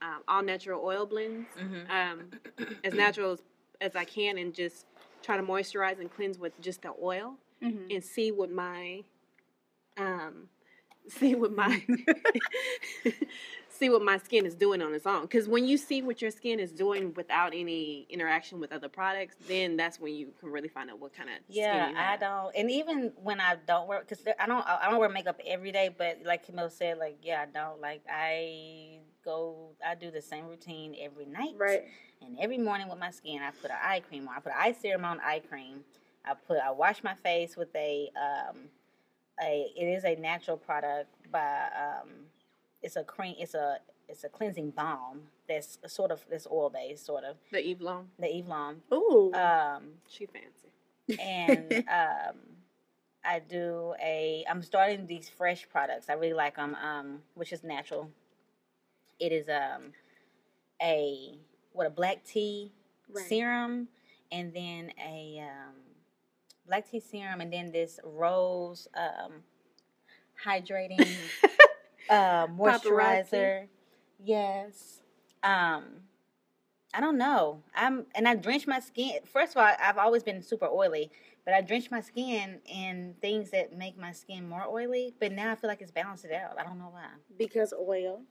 [0.00, 1.90] um, all natural oil blends, Mhm.
[1.90, 2.30] um,
[2.84, 3.42] as natural as,
[3.80, 4.86] as I can, and just
[5.20, 7.90] try to moisturize and cleanse with just the oil Mm-hmm.
[7.90, 9.02] and see what my
[9.96, 10.48] um
[11.08, 11.82] see what my
[13.78, 16.30] see what my skin is doing on its own because when you see what your
[16.30, 20.68] skin is doing without any interaction with other products then that's when you can really
[20.68, 23.88] find out what kind of Yeah, skin you I don't, and even when I don't
[23.88, 25.94] wear, because I don't, I don't wear makeup every day.
[25.96, 27.80] But like Camille said, like yeah, I don't.
[27.80, 31.84] Like I go, I do the same routine every night, Right.
[32.22, 34.36] And every morning with my skin, I put an eye cream on.
[34.36, 35.80] I put eye serum on, eye cream.
[36.24, 38.56] I put, I wash my face with a, um,
[39.42, 39.72] a.
[39.76, 42.25] It is a natural product by, um,
[42.82, 43.34] it's a cream.
[43.38, 47.64] It's a, it's a cleansing balm that's sort of, this oil based, sort of the
[47.64, 48.82] Eve Lom the Eve Lom.
[48.92, 49.32] Ooh.
[49.34, 52.36] Um, she fancy and um,
[53.24, 54.44] I do a.
[54.48, 56.08] I'm starting these fresh products.
[56.08, 58.10] I really like them, um, which is natural.
[59.18, 59.92] It is um,
[60.82, 61.38] a
[61.72, 62.72] what a black tea
[63.08, 63.24] Right.
[63.28, 63.88] serum,
[64.32, 65.74] and then a um,
[66.66, 69.32] black tea serum, and then this rose um,
[70.44, 71.06] hydrating
[72.10, 73.66] uh, moisturizer.
[74.22, 75.00] Yes.
[75.42, 75.84] Um,
[76.94, 77.62] I don't know.
[77.74, 79.18] I'm and I drench my skin.
[79.24, 81.10] First of all, I've always been super oily,
[81.44, 85.14] but I drench my skin in things that make my skin more oily.
[85.20, 86.58] But now I feel like it's balanced it out.
[86.58, 87.06] I don't know why.
[87.38, 88.22] because oil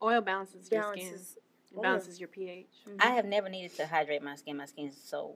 [0.00, 1.82] oil balances your skin it oil.
[1.82, 2.66] balances your ph
[3.00, 4.56] I have never needed to hydrate my skin.
[4.56, 5.34] My skin is so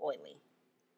[0.00, 0.36] oily.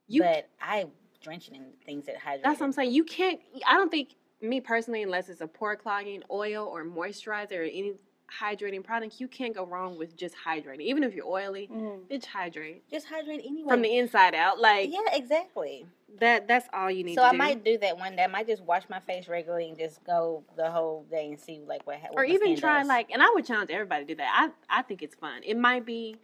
[0.07, 0.87] you but I
[1.23, 2.45] drench it in things that hydrate.
[2.45, 2.93] That's what I'm saying.
[2.93, 3.41] You can't.
[3.67, 7.95] I don't think me personally, unless it's a pore clogging oil or moisturizer or any
[8.41, 10.83] hydrating product, you can't go wrong with just hydrating.
[10.83, 12.07] Even if you're oily, Mhm.
[12.11, 13.69] bitch, hydrate Just hydrate anyway.
[13.71, 14.59] from the inside out.
[14.61, 15.87] Like yeah, exactly.
[16.21, 16.47] that.
[16.47, 17.15] That's all you need.
[17.15, 17.39] So I do.
[17.39, 18.25] might do that one day.
[18.25, 21.61] I might just wash my face regularly and just go the whole day and see
[21.67, 22.01] like what.
[22.01, 22.89] ha- what or even try does.
[22.89, 24.53] like, and I would challenge everybody to do that.
[24.71, 25.43] I I think it's fun.
[25.45, 26.17] It might be,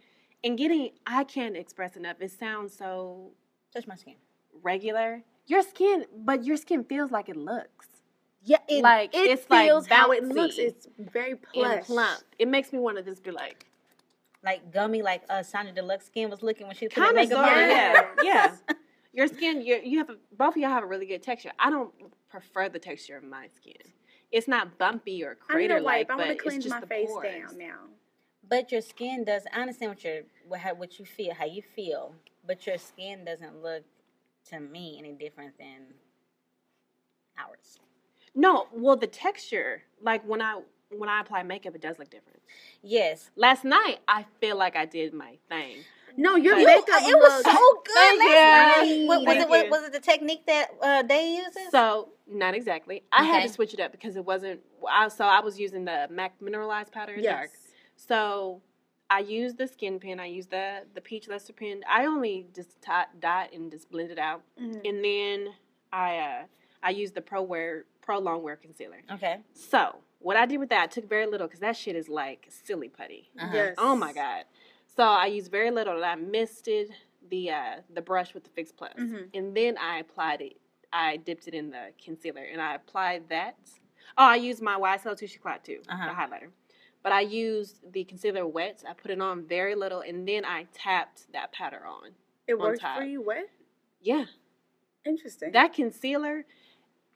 [0.43, 0.91] and getting.
[1.07, 2.17] I can't express enough.
[2.21, 3.31] It sounds so
[3.73, 4.15] touch my skin.
[4.61, 5.23] regular.
[5.47, 7.87] Your skin, but your skin feels like it looks.
[8.45, 10.57] Yeah, it, Like, it it's, like, feels how it looks.
[10.59, 11.85] It's very plush.
[11.85, 12.21] Plump.
[12.39, 13.65] It makes me want to just be like,
[14.43, 17.39] Like gummy, like uh, Sandra Deluxe skin was looking when she put kind of makeup
[17.39, 17.45] on.
[17.45, 18.55] of, yeah, yeah.
[19.13, 21.51] Your skin, you you have a, both of y'all have a really good texture.
[21.57, 21.91] I don't
[22.29, 23.73] prefer the texture of my skin.
[24.31, 26.09] it's not bumpy or I need crater a wipe.
[26.09, 27.31] like, I want but to cleanse it's just my the face pores.
[27.33, 27.79] down now.
[28.47, 29.43] But your skin does.
[29.53, 32.13] I understand what you're, what, how, what you feel, how you feel.
[32.45, 33.83] But your skin doesn't look,
[34.51, 35.95] to me, any different than
[37.37, 37.79] ours.
[38.35, 40.61] No, well, the texture, like when I
[40.95, 42.41] when I apply makeup, it does look different.
[42.81, 43.31] Yes.
[43.35, 45.77] Last night, I feel like I did my thing.
[46.17, 48.97] No, your You- makeup it was so good Thank last you.
[48.99, 49.07] night.
[49.07, 49.49] What, was it?
[49.49, 51.71] Was, was it the technique that uh, they uses?
[51.71, 53.03] So not exactly.
[53.11, 54.61] I had to switch it up because it wasn't.
[54.89, 57.49] I, so I was using the MAC mineralized powder in dark.
[57.51, 57.59] yes.
[57.97, 58.61] So
[59.09, 60.19] I used the skin pen.
[60.19, 61.81] I used the the peach luster pen.
[61.89, 64.87] I only just t- dot and just blend it out, Mhm.
[64.87, 65.53] and then
[65.91, 66.43] I uh,
[66.81, 69.01] I used the Pro Wear Pro Long Wear concealer.
[69.13, 69.39] okay.
[69.53, 72.47] So what I did with that, I took very little because that shit is like
[72.49, 73.29] silly putty.
[73.39, 73.49] Uh-huh.
[73.53, 73.75] Yes.
[73.77, 74.43] Oh my god!
[74.95, 76.91] So I used very little, and I misted
[77.29, 79.29] the uh, the brush with the Fix Plus, Mhm.
[79.33, 80.57] and then I applied it.
[80.93, 83.57] I dipped it in the concealer, and I applied that.
[84.17, 86.07] Oh, I used my YSL Touche Éclat too, Uh-huh.
[86.07, 86.49] the highlighter.
[87.03, 88.83] But I used the concealer wet.
[88.87, 92.11] I put it on very little, and then I tapped that powder on.
[92.47, 92.97] It on worked top.
[92.99, 93.21] for you.
[93.21, 93.49] What?
[94.01, 94.25] Yeah,
[95.05, 95.51] Interesting.
[95.51, 96.45] that concealer,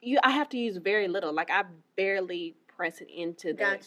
[0.02, 1.32] you I have to use very little.
[1.32, 1.64] Like I
[1.96, 3.78] barely press it into the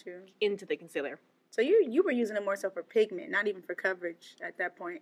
[0.42, 1.20] into the concealer.
[1.50, 4.58] So you you were using it more so for pigment, not even for coverage at
[4.58, 5.02] that point.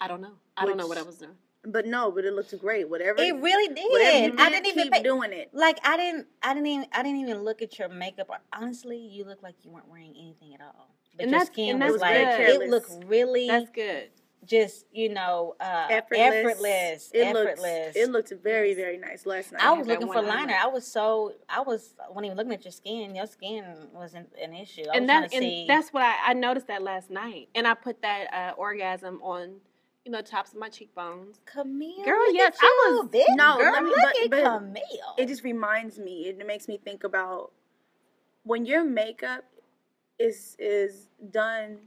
[0.00, 0.32] I don't know.
[0.56, 1.32] I don't know what I was doing.
[1.66, 2.88] But no, but it looked great.
[2.90, 3.20] Whatever.
[3.22, 4.40] It really whatever you did.
[4.40, 5.50] I did, didn't even keep pay, doing it.
[5.54, 8.28] like I didn't I didn't even I didn't even look at your makeup.
[8.52, 10.94] Honestly, you look like you weren't wearing anything at all.
[11.16, 12.62] But And your that's- skin and was like good.
[12.62, 14.10] it looked really That's good.
[14.46, 16.20] Just you know uh, Effortless.
[16.34, 17.10] effortless.
[17.14, 17.60] It effortless.
[17.94, 17.96] looked.
[17.96, 19.62] It looked very very nice last night.
[19.62, 20.52] I was looking for liner.
[20.52, 20.58] eyeliner.
[20.62, 23.14] I was so I was when even looking at your skin.
[23.14, 24.82] Your skin wasn't an issue.
[24.92, 25.64] I and was that and see.
[25.68, 29.56] that's what I, I noticed that last night, and I put that uh, orgasm on,
[30.04, 31.40] you know, tops of my cheekbones.
[31.46, 33.24] Camille, Girl, look yes, at I was- bitch.
[33.36, 35.14] No, girl, let me- look but- at but Camille.
[35.18, 36.26] it just reminds me.
[36.28, 37.52] It makes me think about
[38.44, 39.44] when your makeup
[40.18, 41.78] is is done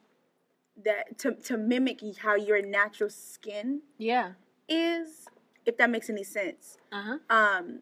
[0.83, 4.33] that to to mimic how your natural skin Yeah.
[4.67, 5.27] is,
[5.65, 6.77] if that makes any sense.
[6.91, 7.17] Uh huh.
[7.29, 7.79] um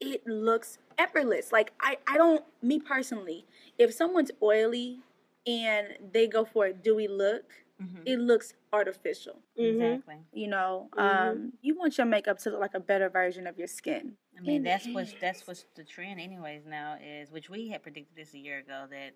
[0.00, 3.44] it looks effortless like i i don't me personally
[3.78, 5.00] if someone's oily
[5.46, 8.02] and they go for a dewy look Mhm.
[8.06, 10.16] it looks artificial Exactly.
[10.32, 11.00] you know Mhm.
[11.02, 14.40] um you want your makeup to look like a better version of your skin I
[14.42, 16.64] mean, It that's what's that's what's the trend, anyways.
[16.64, 19.12] Now is which we had predicted this a year ago that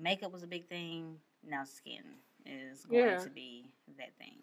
[0.00, 1.18] makeup was a big thing.
[1.48, 2.04] Now skin
[2.46, 3.16] is going Yeah.
[3.24, 4.36] to be that thing.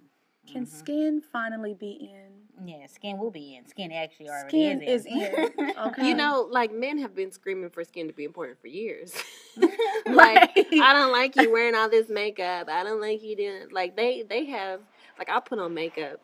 [0.52, 0.72] can Mhm.
[0.72, 3.66] skin finally be in Yeah, skin will be in.
[3.68, 5.54] Skin actually already Skin is is in.
[5.78, 6.08] Okay.
[6.08, 9.14] You know, like men have been screaming for skin to be important for years.
[10.08, 10.50] Right.
[10.56, 12.70] like I don't like you wearing all this makeup.
[12.70, 14.82] I don't like you doing like they they have
[15.18, 16.22] like I'll put on makeup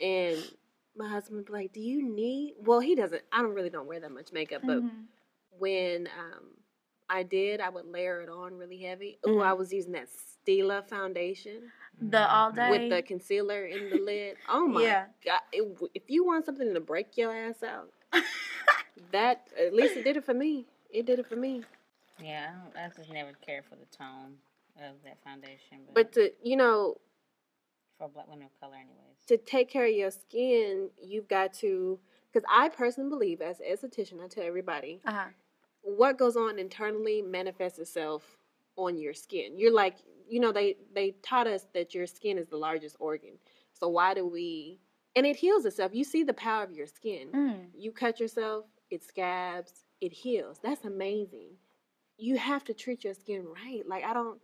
[0.00, 0.50] and
[0.96, 3.86] my husband would be like, Do you need well he doesn't I don't really don't
[3.88, 5.06] wear that much makeup, but Mhm.
[5.58, 6.46] when um
[7.10, 9.18] I did, I would layer it on really heavy.
[9.26, 10.08] Ooh, I was using that
[10.46, 14.36] Stila foundation the all day with the concealer in the lid.
[14.48, 15.06] Oh my Yeah.
[15.24, 15.40] god!
[15.52, 17.90] It, if you want something to break your ass out,
[19.12, 20.66] that at least it did it for me.
[20.90, 21.64] It did it for me.
[22.22, 24.34] Yeah, I, don't- I just never cared for the tone
[24.76, 26.96] of that foundation, but, But to you know,
[27.98, 29.16] for black women of color, anyways.
[29.26, 31.98] to take care of your skin, you've got to.
[32.32, 35.30] Because I personally believe, as an esthetician, I tell everybody, uh-huh.
[35.82, 38.24] What goes on internally manifests itself
[38.76, 39.58] on your skin.
[39.58, 39.96] You're like,
[40.28, 43.32] you know, they they taught us that your skin is the largest organ.
[43.72, 44.80] So why do we?
[45.16, 45.92] And it heals itself.
[45.94, 47.28] You see the power of your skin.
[47.34, 47.66] Mm.
[47.76, 50.58] You cut yourself, it scabs, it heals.
[50.62, 51.50] That's amazing.
[52.16, 53.82] You have to treat your skin right.
[53.86, 54.40] Like I don't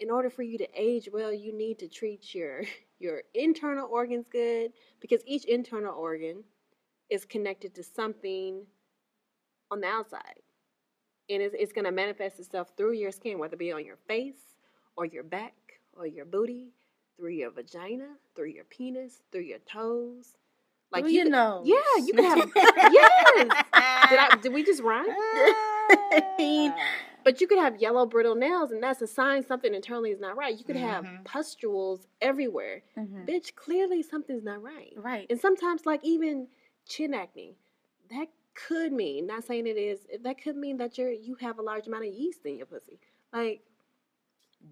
[0.00, 2.62] in order for you to age well, you need to treat your
[2.98, 6.44] your internal organs good because each internal organ
[7.10, 8.66] is connected to something
[9.70, 10.40] on the outside.
[11.30, 13.98] And it's, it's going to manifest itself through your skin, whether it be on your
[14.06, 14.56] face
[14.96, 15.54] or your back
[15.96, 16.68] or your booty,
[17.16, 20.36] through your vagina, through your penis, through your toes.
[20.90, 21.62] Like you know.
[21.66, 22.50] yeah, you can have.
[22.56, 23.64] yes.
[24.08, 24.38] Did I?
[24.40, 25.06] Did we just rhyme?
[27.24, 30.36] But you could have yellow brittle nails, and that's a sign something internally is not
[30.36, 30.56] right.
[30.56, 31.24] You could have Mhm.
[31.24, 32.84] pustules everywhere.
[32.96, 33.28] Mhm.
[33.28, 34.94] Bitch, clearly something's not right.
[34.96, 35.26] Right.
[35.28, 36.48] And sometimes, like even
[36.86, 37.56] chin acne,
[38.10, 38.28] that
[38.66, 40.00] could mean not saying it is.
[40.22, 42.98] That could mean that you're you have a large amount of yeast in your pussy.
[43.32, 43.62] Like,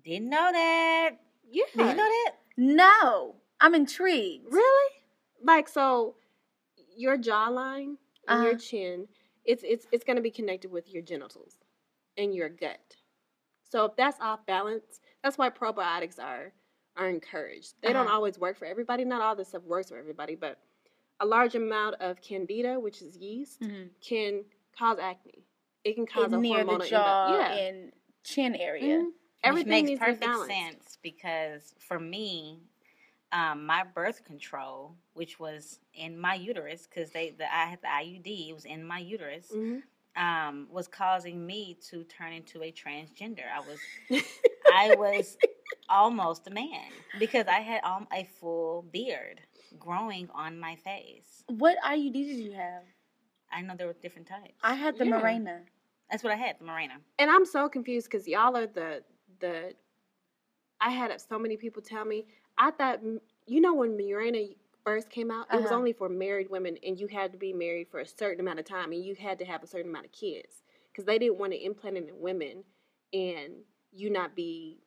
[0.05, 1.11] Didn't know that.
[1.51, 2.33] yeah, Did you know that?
[2.57, 4.53] No, I'm intrigued.
[4.53, 4.93] Really?
[5.43, 6.17] Like so
[6.97, 7.97] your jawline
[8.29, 8.59] and your Uh-huh.
[8.59, 9.09] chin,
[9.45, 11.59] it's it's it's gonna be connected with your genitals
[12.17, 12.97] and your gut.
[13.69, 16.53] So if that's off balance, that's why probiotics are
[16.97, 17.75] are encouraged.
[17.83, 18.17] They don't Uh-huh.
[18.17, 19.05] always work for everybody.
[19.05, 20.59] Not all this stuff works for everybody, but
[21.21, 23.91] a large amount of candida, which is yeast, Mhm.
[24.01, 24.45] can
[24.79, 25.43] cause acne.
[25.85, 27.51] it can cause a near hormonal the jaw imbalance.
[27.51, 27.65] Yeah.
[27.69, 27.93] and
[28.25, 28.97] chin area.
[28.99, 29.13] Mhm.
[29.45, 32.59] Everything Which makes perfect sense because for me,
[33.31, 37.87] um, my birth control, which was in my uterus, because they the I had the
[37.89, 39.83] IUD, it was in my uterus, Mhm.
[40.17, 43.49] um, was causing me to turn into a transgender.
[43.49, 43.81] I was
[44.67, 45.39] I was
[45.89, 46.91] almost a man
[47.21, 49.41] because I had um, a full beard
[49.77, 51.45] growing on my face.
[51.49, 52.83] What IUD did you have?
[53.53, 54.55] I know there were different types.
[54.63, 55.21] I had the Yeah.
[55.21, 55.61] Mirena.
[56.11, 57.01] That's what I had, the Mirena.
[57.19, 59.03] And I'm so confused because y'all are the
[59.41, 59.75] the.
[60.81, 62.27] I had so many people tell me.
[62.59, 63.01] I thought
[63.47, 65.77] you know when Mirena first came out, it was Uh-huh.
[65.77, 68.65] only for married women, and you had to be married for a certain amount of
[68.65, 70.63] time, and you had to have a certain amount of kids
[70.93, 72.65] because they didn't want to implant it in women,
[73.13, 73.55] and
[73.93, 74.79] you not be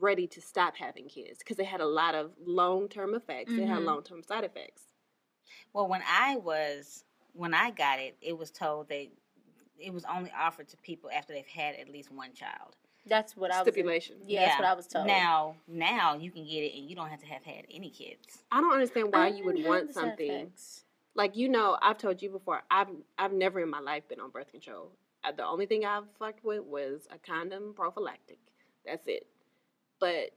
[0.00, 3.52] ready to stop having kids because it had a lot of long term effects.
[3.52, 3.84] It had Mhm.
[3.84, 4.82] long term side effects.
[5.72, 9.08] Well, when I was when I got it, it was told that
[9.78, 12.76] it was only offered to people after they've had at least one child.
[13.04, 13.64] That's what I was.
[13.68, 14.16] Stipulation.
[14.26, 15.06] Yeah, that's what I was told.
[15.06, 18.42] Now, now you can get it, and you don't have to have had any kids.
[18.50, 20.30] I don't understand why I you would want something.
[20.30, 20.84] effects.
[21.14, 22.62] like you know, I've told you before.
[22.70, 22.88] I've
[23.18, 24.92] I've never in my life been on birth control.
[25.22, 28.38] Uh, The only thing I've fucked with was a condom prophylactic.
[28.84, 29.26] That's it.
[29.98, 30.30] But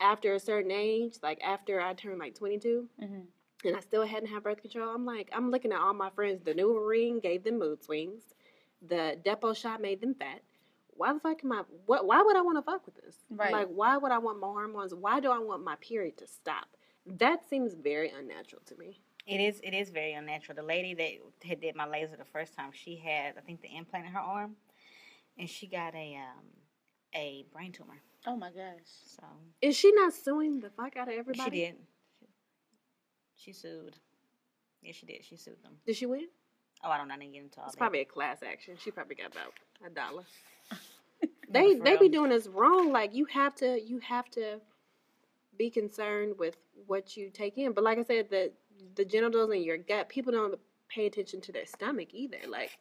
[0.00, 3.26] after a certain age, like after I turned like 22, Mhm.
[3.64, 6.42] and I still hadn't had birth control, I'm like, I'm looking at all my friends.
[6.42, 8.34] The new ring gave them mood swings.
[8.82, 10.42] The Depo shot made them fat.
[10.90, 11.62] Why the fuck am I?
[11.86, 12.06] What?
[12.06, 13.24] Why would I want to fuck with this?
[13.30, 13.52] Right.
[13.52, 14.94] Like, why would I want my hormones?
[14.94, 16.68] Why do I want my period to stop?
[17.04, 19.00] That seems very unnatural to me.
[19.26, 19.60] It is.
[19.60, 20.56] It is very unnatural.
[20.56, 21.12] The lady that
[21.46, 24.20] had did my laser the first time, she had, I think, the implant in her
[24.20, 24.56] arm,
[25.36, 26.44] and she got a um
[27.14, 28.00] a brain tumor.
[28.26, 28.88] Oh my gosh.
[29.16, 29.22] So
[29.62, 31.50] Is she not suing the fuck out of everybody?
[31.50, 31.74] she did.
[33.36, 33.96] She sued.
[34.82, 35.24] Yeah, she did.
[35.24, 35.72] She sued them.
[35.86, 36.26] Did she win?
[36.84, 37.14] Oh, I don't know.
[37.14, 37.78] I didn't get into all It's that.
[37.78, 38.74] probably a class action.
[38.78, 39.52] She probably got about
[39.84, 40.24] a dollar.
[41.48, 42.92] No, They for they be doing this wrong.
[42.92, 44.60] Like you have to you have to
[45.56, 46.56] be concerned with
[46.88, 47.72] what you take in.
[47.72, 48.52] But like I said, the
[48.96, 50.58] the genitals and your gut, people don't
[50.88, 52.38] pay attention to their stomach either.
[52.48, 52.76] Like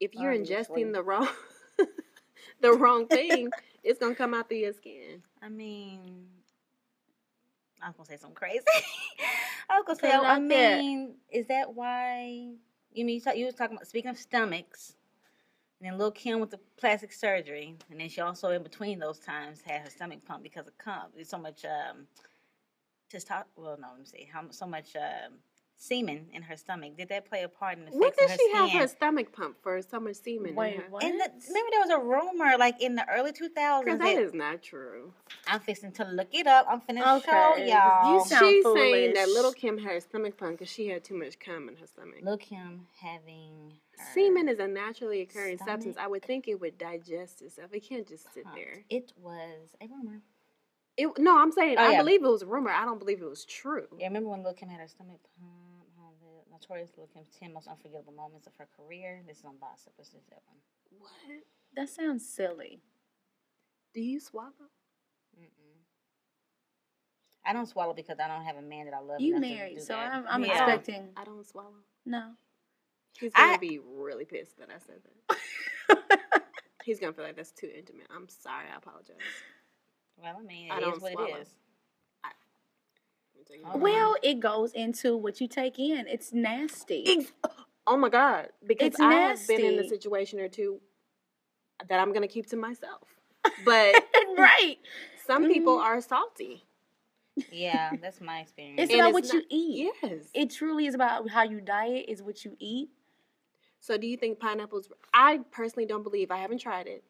[0.00, 0.82] if you're Obviously.
[0.82, 1.28] ingesting the wrong
[2.60, 3.50] the wrong thing,
[3.82, 5.22] it's gonna come out through your skin.
[5.42, 6.26] I mean,
[7.82, 8.64] I was gonna say something crazy.
[9.70, 12.50] I was gonna say, I mean, is that why?
[12.92, 14.94] You mean you, talk, you was talking about speaking of stomachs,
[15.80, 19.18] and then Lil Kim with the plastic surgery, and then she also in between those
[19.18, 21.04] times had her stomach pumped because of cum.
[21.14, 22.06] There's so much um,
[23.12, 23.44] testosterone.
[23.56, 24.28] Well, no, let me see.
[24.32, 25.32] How so much um,
[25.82, 26.96] semen in her stomach?
[26.96, 28.80] Did that play a part in the When fix of did her she have skin?
[28.80, 30.54] her stomach pump for so much semen?
[30.54, 30.86] Wait, in her?
[30.90, 31.02] what?
[31.02, 33.84] And the, remember there was a rumor like in the early 2000s.
[33.84, 35.12] Because that- that is not true.
[35.48, 36.66] I'm fixing to look it up.
[36.68, 38.12] I'm finna Okay, show 'cause y'all.
[38.14, 41.14] you sound She's saying that Lil Kim had her stomach pump because she had too
[41.18, 42.20] much cum in her stomach.
[42.22, 45.96] Lil Kim having her Semen is a naturally occurring substance.
[45.98, 47.70] I would think it would digest itself.
[47.72, 48.58] It can't just sit pumped.
[48.58, 48.84] there.
[48.88, 50.20] It was a rumor.
[50.96, 51.98] It, no, I'm saying Oh, I yeah.
[52.02, 52.70] believe it was a rumor.
[52.70, 53.86] I don't believe it was true.
[53.98, 55.50] Yeah, remember when Lil Kim had her stomach pump?
[56.68, 59.22] How the notorious Lil Kim's 10 most unforgettable moments of her career.
[59.26, 59.92] This is on Boss Up.
[59.98, 60.58] This is that one.
[60.98, 61.10] What?
[61.76, 62.80] That sounds silly.
[63.94, 64.50] Do you swallow?
[65.38, 65.46] Mm-mm.
[67.44, 69.20] I don't swallow because I don't have a man that I love.
[69.20, 70.12] You married, so that.
[70.12, 70.52] I'm, I'm Yeah.
[70.64, 71.08] expecting.
[71.16, 71.74] I don't swallow.
[72.06, 72.32] No.
[73.18, 76.42] He's gonna I- be really pissed that I said that.
[76.84, 78.06] He's gonna feel like that's too intimate.
[78.14, 78.66] I'm sorry.
[78.72, 79.16] I apologize.
[80.16, 81.28] Well, I mean, I it don't is what swallow.
[81.36, 81.48] it is.
[82.24, 83.31] Let me tell you Oh, what.
[83.74, 86.06] Well, it goes into what you take in.
[86.06, 87.04] It's nasty.
[87.06, 87.32] Ex-
[87.86, 88.48] oh my god!
[88.66, 90.80] Because It's I have been in a situation or two
[91.88, 93.08] that I'm gonna keep to myself.
[93.64, 93.94] But
[94.36, 94.78] right.
[95.26, 95.82] some people Mhm.
[95.82, 96.64] are salty.
[97.50, 98.80] Yeah, that's my experience.
[98.82, 99.92] It's And about it's what you eat.
[100.02, 100.30] Yes.
[100.34, 102.06] It truly is about how you diet.
[102.08, 102.90] Is what you eat.
[103.80, 104.90] So do you think pineapples?
[105.12, 106.30] I personally don't believe.
[106.30, 107.02] I haven't tried it.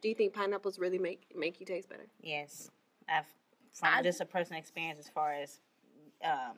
[0.00, 2.06] Do you think pineapples really make make you taste better?
[2.20, 2.70] Yes,
[3.08, 3.26] I've
[3.74, 5.60] from I- just a personal experience as far as,
[6.24, 6.56] um,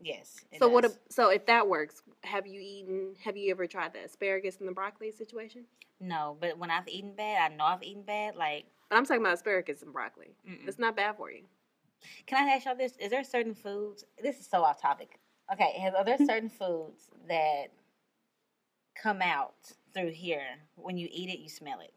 [0.00, 0.36] yes.
[0.58, 0.82] so what?
[0.82, 0.92] does.
[0.94, 3.14] ab- So if that works, have you eaten?
[3.24, 5.64] Have you ever tried the asparagus and the broccoli situation?
[6.00, 8.36] No, but when I've eaten bad, I know I've eaten bad.
[8.36, 10.36] Like, But I'm talking about asparagus and broccoli.
[10.48, 10.68] Mm-mm.
[10.68, 11.42] It's not bad for you.
[12.26, 12.96] can I ask y'all this?
[12.98, 14.04] Is there certain foods?
[14.22, 15.18] This is so off topic.
[15.52, 17.72] Okay, are there certain foods that
[18.94, 20.44] come out through here
[20.76, 21.40] when you eat it?
[21.40, 21.92] You smell it.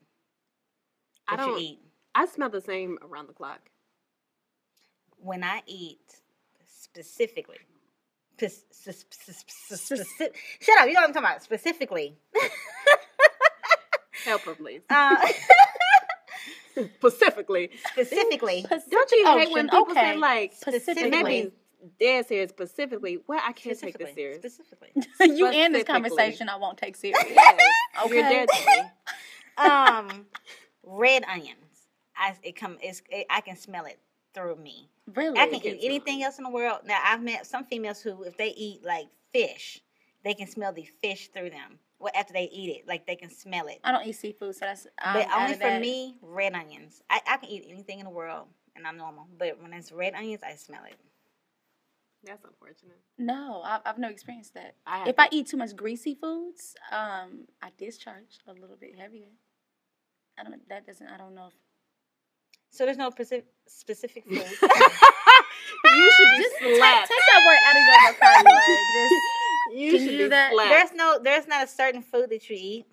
[1.28, 1.62] I That you don't.
[1.62, 1.80] eat.
[2.16, 3.70] I smell the same around the clock.
[5.24, 6.00] When I eat
[6.68, 7.58] specifically,
[8.38, 10.88] spec- spec- spec- spec- shut up.
[10.88, 11.44] You know what I'm talking about.
[11.44, 12.18] Specifically.
[14.26, 14.82] Help her, please.
[14.90, 15.16] Uh,
[16.96, 17.70] Specifically.
[17.92, 18.66] specifically.
[18.90, 21.42] Don't you hate when Ocean, people say like it may Specifically.
[21.44, 21.52] be
[22.00, 23.20] dead serious specifically.
[23.28, 24.14] Well, I can't take this Specifically.
[24.14, 24.38] serious.
[24.40, 25.36] Specifically.
[25.38, 27.22] you end this conversation, I won't take serious.
[27.30, 27.62] Yes,
[28.06, 28.16] Okay.
[28.16, 28.48] you're dead
[29.58, 30.26] to um,
[30.84, 31.58] red onions.
[32.16, 32.78] I it come.
[32.82, 34.00] It's it, I can smell it
[34.34, 34.90] through me.
[35.14, 35.40] Really?
[35.40, 36.24] I can eat anything on.
[36.24, 36.80] else in the world.
[36.86, 39.82] Now I've met some females who, if they eat like fish,
[40.24, 41.80] they can smell the fish through them.
[42.00, 43.80] Well, after they eat it, like they can smell it.
[43.84, 45.82] I don't eat seafood, so that's I'm but only for that.
[45.82, 47.02] me, red onions.
[47.10, 49.28] I, I can eat anything in the world, and I'm normal.
[49.38, 50.96] But when it's red onions, I smell it.
[52.24, 53.00] That's unfortunate.
[53.18, 54.76] No, I, I've never experienced that.
[54.86, 58.98] I If to- I eat too much greasy foods, um, I discharge a little bit
[58.98, 59.28] heavier.
[60.40, 60.68] I don't.
[60.70, 61.08] That doesn't.
[61.08, 61.48] I don't know.
[61.48, 61.54] If,
[62.72, 64.36] So there's no specific specific food.
[64.36, 67.10] you should just take, slapped.
[67.10, 68.78] take that word out of your vocabulary.
[68.94, 69.14] Just
[69.74, 70.52] you Can should you do that?
[70.54, 70.70] slapped.
[70.70, 72.86] there's no there's not a certain food that you eat.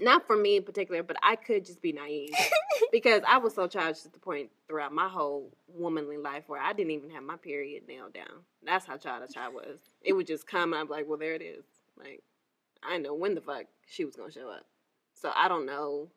[0.00, 2.30] Not for me in particular, but I could just be naive
[2.92, 6.72] because I was so childish at the point throughout my whole womanly life where I
[6.72, 8.44] didn't even have my period nailed down.
[8.64, 9.80] That's how childish I was.
[10.02, 11.64] It would just come, and I'm like, well, there it is.
[11.98, 12.22] Like,
[12.80, 14.66] I know when the fuck she was gonna show up.
[15.14, 16.08] So I don't know.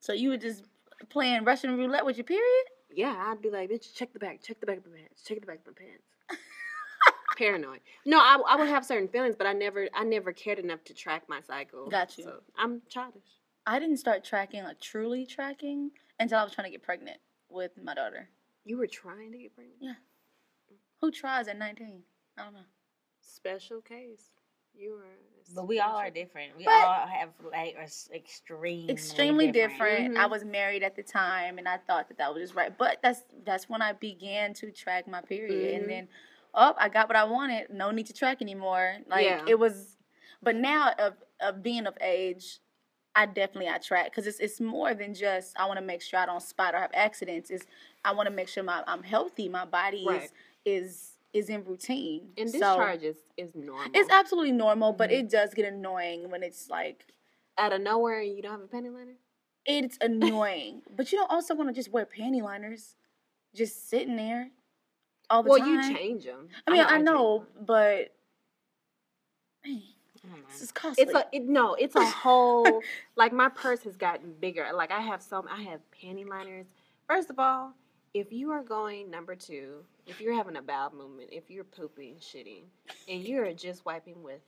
[0.00, 0.64] so you would just
[1.08, 2.64] playing Russian roulette with your period.
[2.92, 5.40] Yeah, I'd be like, bitch, check the back, check the back of the pants, check
[5.40, 6.02] the back of the pants.
[7.38, 7.80] Paranoid.
[8.04, 10.94] No, I, I would have certain feelings, but I never, I never cared enough to
[10.94, 11.88] track my cycle.
[11.88, 12.24] Got you.
[12.24, 13.22] So I'm childish.
[13.66, 17.72] I didn't start tracking, like truly tracking, until I was trying to get pregnant with
[17.82, 18.28] my daughter.
[18.64, 19.78] You were trying to get pregnant.
[19.80, 19.94] Yeah.
[21.00, 22.02] Who tries at 19?
[22.36, 22.60] I don't know.
[23.20, 24.30] Special case.
[24.76, 25.04] You were.
[25.54, 26.56] But we all are different.
[26.56, 28.88] We But- all have like are s- extreme.
[28.88, 30.16] Extremely different.
[30.16, 30.30] I Mhm.
[30.30, 32.76] was married at the time, and I thought that that was just right.
[32.76, 35.80] But that's that's when I began to track my period, Mhm.
[35.80, 36.08] and then,
[36.54, 37.70] oh, I got what I wanted.
[37.70, 38.98] No need to track anymore.
[39.06, 39.44] Like Yeah.
[39.48, 39.96] it was.
[40.42, 42.60] But now of of being of age,
[43.16, 46.20] I definitely I track because it's it's more than just I want to make sure
[46.20, 47.50] I don't spot or have accidents.
[47.50, 47.66] Is
[48.04, 49.48] I want to make sure my I'm healthy.
[49.48, 50.22] My body Right.
[50.22, 50.32] is
[50.64, 52.30] is is in routine.
[52.36, 53.90] And So, discharge is, is normal.
[53.94, 55.20] It's absolutely normal, but Mhm.
[55.20, 57.06] it does get annoying when it's like
[57.58, 59.14] out of nowhere and you don't have a panty liner.
[59.66, 60.82] it's annoying.
[60.96, 62.96] but you don't also want to just wear panty liners,
[63.54, 64.50] just sitting there
[65.28, 65.76] all the Well, time.
[65.76, 66.48] Well, you change them.
[66.66, 68.12] I mean, I change know, but
[69.64, 69.80] man.
[70.48, 71.04] this is costly.
[71.04, 71.74] It's a it, no.
[71.74, 72.82] It's a whole
[73.16, 74.68] like my purse has gotten bigger.
[74.74, 75.46] Like I have some.
[75.48, 76.66] I have panty liners.
[77.06, 77.74] First of all,
[78.14, 82.16] if you are going number two, if you're having a bowel movement, if you're pooping,
[82.20, 82.64] shitting,
[83.08, 84.40] and you're just wiping with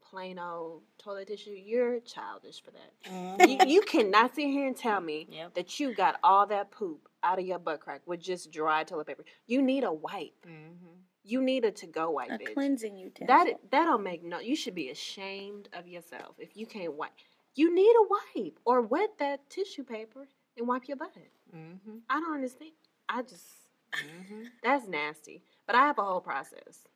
[0.00, 3.10] plain old toilet tissue, you're childish for that.
[3.10, 3.66] Mhm.
[3.66, 5.54] you, you cannot sit here and tell me Yep.
[5.54, 9.06] that you got all that poop out of your butt crack with just dry toilet
[9.06, 9.24] paper.
[9.46, 10.46] You need a wipe.
[10.46, 10.76] Mhm.
[11.24, 12.30] You need a to go wipe.
[12.30, 12.54] a bitch.
[12.54, 13.26] cleansing utensil.
[13.26, 14.38] That that don't make no.
[14.38, 17.12] You should be ashamed of yourself if you can't wipe.
[17.54, 18.08] You need a
[18.40, 21.12] wipe or wet that tissue paper and wipe your butt.
[21.54, 22.00] Mhm.
[22.08, 22.72] I don't understand.
[23.08, 23.44] I just
[23.92, 24.46] Mhm.
[24.62, 25.42] that's nasty.
[25.66, 26.86] But I have a whole process.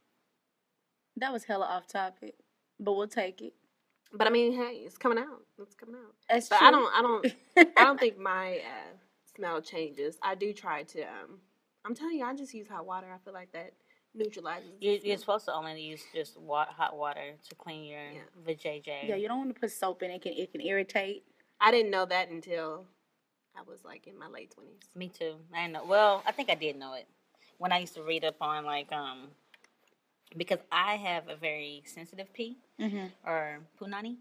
[1.16, 2.34] that was hella off topic,
[2.80, 3.54] but we'll take it.
[4.14, 5.44] But I mean, hey, it's coming out.
[5.58, 6.14] It's coming out.
[6.28, 6.68] That's But true.
[6.68, 6.94] I don't.
[6.94, 7.76] I don't.
[7.78, 8.96] I don't think my uh,
[9.36, 10.18] smell changes.
[10.22, 11.02] I do try to.
[11.02, 11.40] Um,
[11.84, 13.06] I'm telling you, I just use hot water.
[13.12, 13.72] I feel like that
[14.14, 14.70] neutralizes.
[14.80, 18.20] You, you're supposed to only use just wa- hot water to clean your Yeah.
[18.46, 19.08] vajayjay.
[19.08, 20.22] yeah, you don't want to put soap in it.
[20.22, 21.24] Can it can irritate?
[21.60, 22.86] I didn't know that until
[23.57, 24.80] I was like in my late twenties.
[24.94, 25.34] Me too.
[25.55, 25.84] I know.
[25.84, 27.07] Well, I think I did know it
[27.59, 29.28] when I used to read up on like um
[30.36, 33.07] because I have a very sensitive pee Mm-hmm.
[33.26, 34.16] or punani,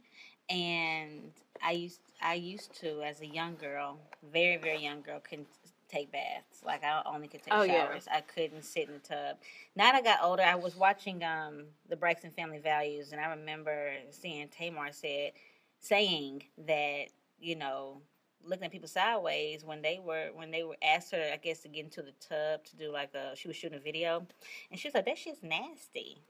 [0.49, 1.31] and
[1.63, 3.97] I used I used to as a young girl,
[4.31, 5.47] very very young girl, couldn't
[5.89, 6.61] take baths.
[6.65, 7.87] Like I only could take Oh, yeah.
[7.87, 8.07] showers.
[8.11, 9.37] I couldn't sit in the tub.
[9.75, 13.29] Now that I got older, I was watching um the Braxton Family Values, and I
[13.29, 15.31] remember seeing Tamar said
[15.79, 17.05] saying that
[17.39, 18.01] you know
[18.45, 21.69] looking at people sideways when they were when they were asked her I guess to
[21.69, 24.25] get into the tub to do like a she was shooting a video
[24.69, 26.21] and she was like that shit's nasty.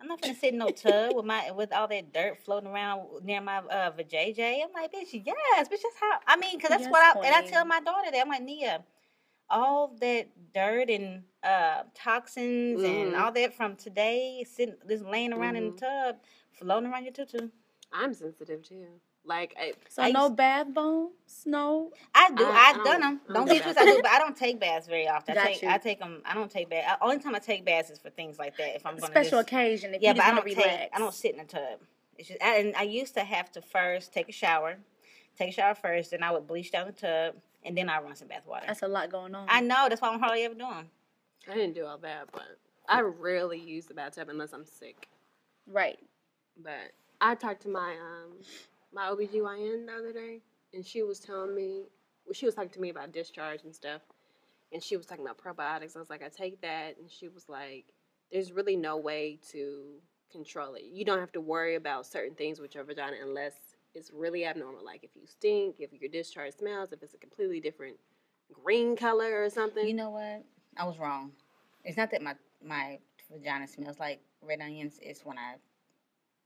[0.00, 3.24] I'm not gonna sit in no tub with my with all that dirt floating around
[3.24, 4.60] near my uh vajayjay.
[4.64, 6.18] I'm like, bitch, yes, bitch, that's how.
[6.26, 8.42] I mean, cause that's Yes, what I and I tell my daughter that I'm like,
[8.42, 8.84] Nia,
[9.50, 13.16] all that dirt and uh toxins and Mhm.
[13.16, 16.16] all that from today sitting just laying around in the tub,
[16.52, 17.48] floating around your tutu.
[17.92, 18.86] I'm sensitive too.
[19.24, 21.10] Like I, So I no used- bath bombs,
[21.46, 21.92] no.
[22.14, 22.44] I do.
[22.44, 23.20] I- I, I have don't- done them.
[23.28, 23.82] Don't don't get twisted.
[23.82, 25.38] I do, but I don't take baths very often.
[25.38, 25.62] I take.
[25.62, 25.68] you.
[25.68, 26.22] I take them.
[26.24, 26.98] I don't take baths.
[27.00, 28.74] Only time I take baths is for things like that.
[28.74, 29.94] If I'm going to Special just, occasion.
[29.94, 30.56] If yeah, you but I don't to take.
[30.64, 30.90] relax.
[30.92, 31.78] I don't sit in the tub.
[32.18, 34.76] It's just, I, and I used to have to first take a shower,
[35.38, 38.16] take a shower first, then I would bleach down the tub, and then I run
[38.16, 38.64] some bath water.
[38.66, 39.46] That's a lot going on.
[39.48, 39.86] I know.
[39.88, 40.90] That's why I'm hardly ever doing.
[41.48, 42.58] I didn't do all that, but
[42.88, 45.08] I rarely use the bathtub unless I'm sick.
[45.68, 45.98] right.
[46.62, 48.32] But I talked to my um
[48.92, 50.40] my OBGYN the other day
[50.74, 51.84] and she was telling me
[52.26, 54.02] well, she was talking to me about discharge and stuff.
[54.72, 55.96] And she was talking about probiotics.
[55.96, 57.84] I was like, I take that and she was like,
[58.30, 59.96] there's really no way to
[60.30, 60.84] control it.
[60.84, 63.52] You don't have to worry about certain things with your vagina unless
[63.94, 64.84] it's really abnormal.
[64.84, 67.96] Like if you stink, if your discharge smells, if it's a completely different
[68.64, 69.86] green color or something.
[69.86, 70.44] You know what?
[70.78, 71.32] I was wrong.
[71.84, 72.34] It's not that my
[72.64, 72.98] my
[73.30, 74.98] vagina smells like red onions.
[75.02, 75.56] It's when I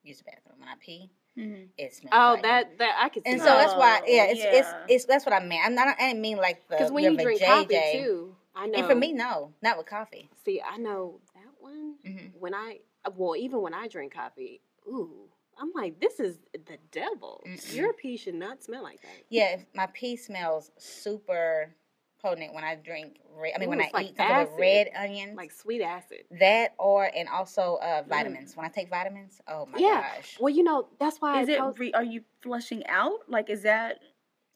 [0.03, 0.59] use the bathroom.
[0.59, 1.69] When I pee, Mhm.
[1.77, 2.13] it smells.
[2.15, 3.25] oh, like that that I can.
[3.25, 3.31] see.
[3.31, 5.63] And so that's why, Oh, yeah, it's it's it's that's what I meant.
[5.65, 5.89] I'm not.
[5.89, 7.47] I didn't mean like the because when your you drink vajayjay.
[7.47, 8.79] coffee too, I know.
[8.79, 10.31] And for me, no, not with coffee.
[10.45, 11.97] see, I know that one.
[12.07, 12.31] Mhm.
[12.39, 12.81] When I
[13.15, 15.29] well, even when I drink coffee, ooh,
[15.59, 17.43] I'm like, this is the devil.
[17.47, 17.75] Mm-mm.
[17.75, 19.11] Your pee should not smell like that.
[19.29, 21.75] Yeah, if my pee smells super
[22.23, 23.19] potent when I drink.
[23.39, 24.61] Red, I mean, when I like eat something with acid.
[24.61, 26.25] red onions, Like sweet acid.
[26.41, 28.57] that, or and also uh, vitamins.
[28.57, 30.03] When I take vitamins, oh my Yeah.
[30.17, 31.59] gosh, Well, you know, that's why Is I it?
[31.61, 33.21] post- Re- are you flushing out?
[33.29, 34.01] Like, is that?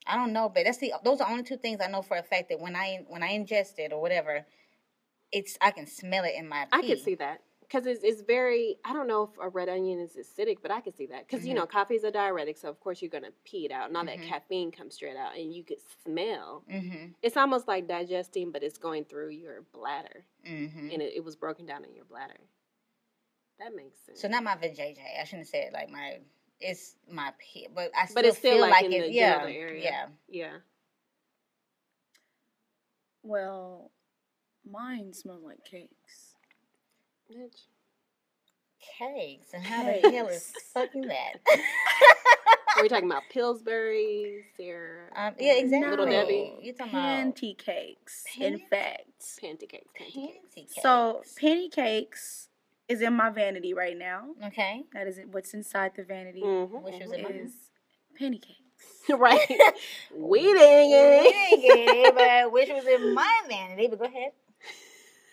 [0.07, 2.17] I don't know, but that's the those are the only two things I know for
[2.17, 4.47] a fact that when I when I ingest it or whatever,
[5.31, 6.69] it's I can smell it in my pee.
[6.73, 8.77] I can see that because it's, it's very.
[8.85, 11.47] I don't know if a red onion is acidic, but I can see that because
[11.47, 11.59] you Mhm.
[11.59, 14.03] know coffee is a diuretic, so of course you're gonna pee it out, and all
[14.03, 14.07] Mhm.
[14.18, 16.64] that caffeine comes straight out, and you could smell.
[16.68, 17.12] Mm-hmm.
[17.23, 20.91] It's almost like digesting, but it's going through your bladder, Mm-hmm.
[20.91, 22.41] and it, it was broken down in your bladder.
[23.59, 24.21] That makes sense.
[24.21, 25.21] So not my vajayjay.
[25.21, 26.21] I shouldn't have said like my.
[26.62, 29.12] It's my pee, but I still But it's still, feel like, like, in it.
[29.12, 30.09] yeah, yeah.
[30.29, 30.59] yeah.
[33.23, 33.91] Well,
[34.64, 36.30] mine smells like cakes.
[37.31, 37.62] Bitch.
[38.99, 41.35] Cakes and how the hell is fucking that?
[42.76, 45.91] Are we talking about Pillsbury's or um, yeah, exactly.
[45.91, 46.55] Little Debbie?
[46.62, 47.03] You talking about
[47.37, 49.03] Panty cakes, in fact.
[49.43, 49.85] panty cakes?
[50.01, 50.16] Panty cakes.
[50.16, 50.83] panty cakes?
[50.83, 52.49] So, panty cakes
[52.89, 54.31] is in my vanity right now.
[54.47, 56.43] okay, That is what's inside the vanity.
[56.43, 57.33] Mhm, Which was mine.
[57.45, 57.53] Is
[58.20, 58.59] panty cakes.
[59.11, 59.47] right.
[60.14, 61.33] we we didn't get it.
[61.51, 63.89] didn't get it, but which was in my vanity.
[63.89, 64.33] But go ahead.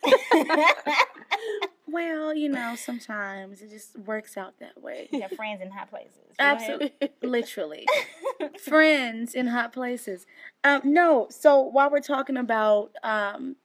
[1.87, 5.07] Well, you know, sometimes it just works out that way.
[5.11, 6.35] you have friends in hot places.
[6.37, 6.91] Absolutely.
[7.21, 7.85] Literally.
[8.59, 10.25] Friends in hot places.
[10.63, 13.55] Um, no, so while we're talking about um,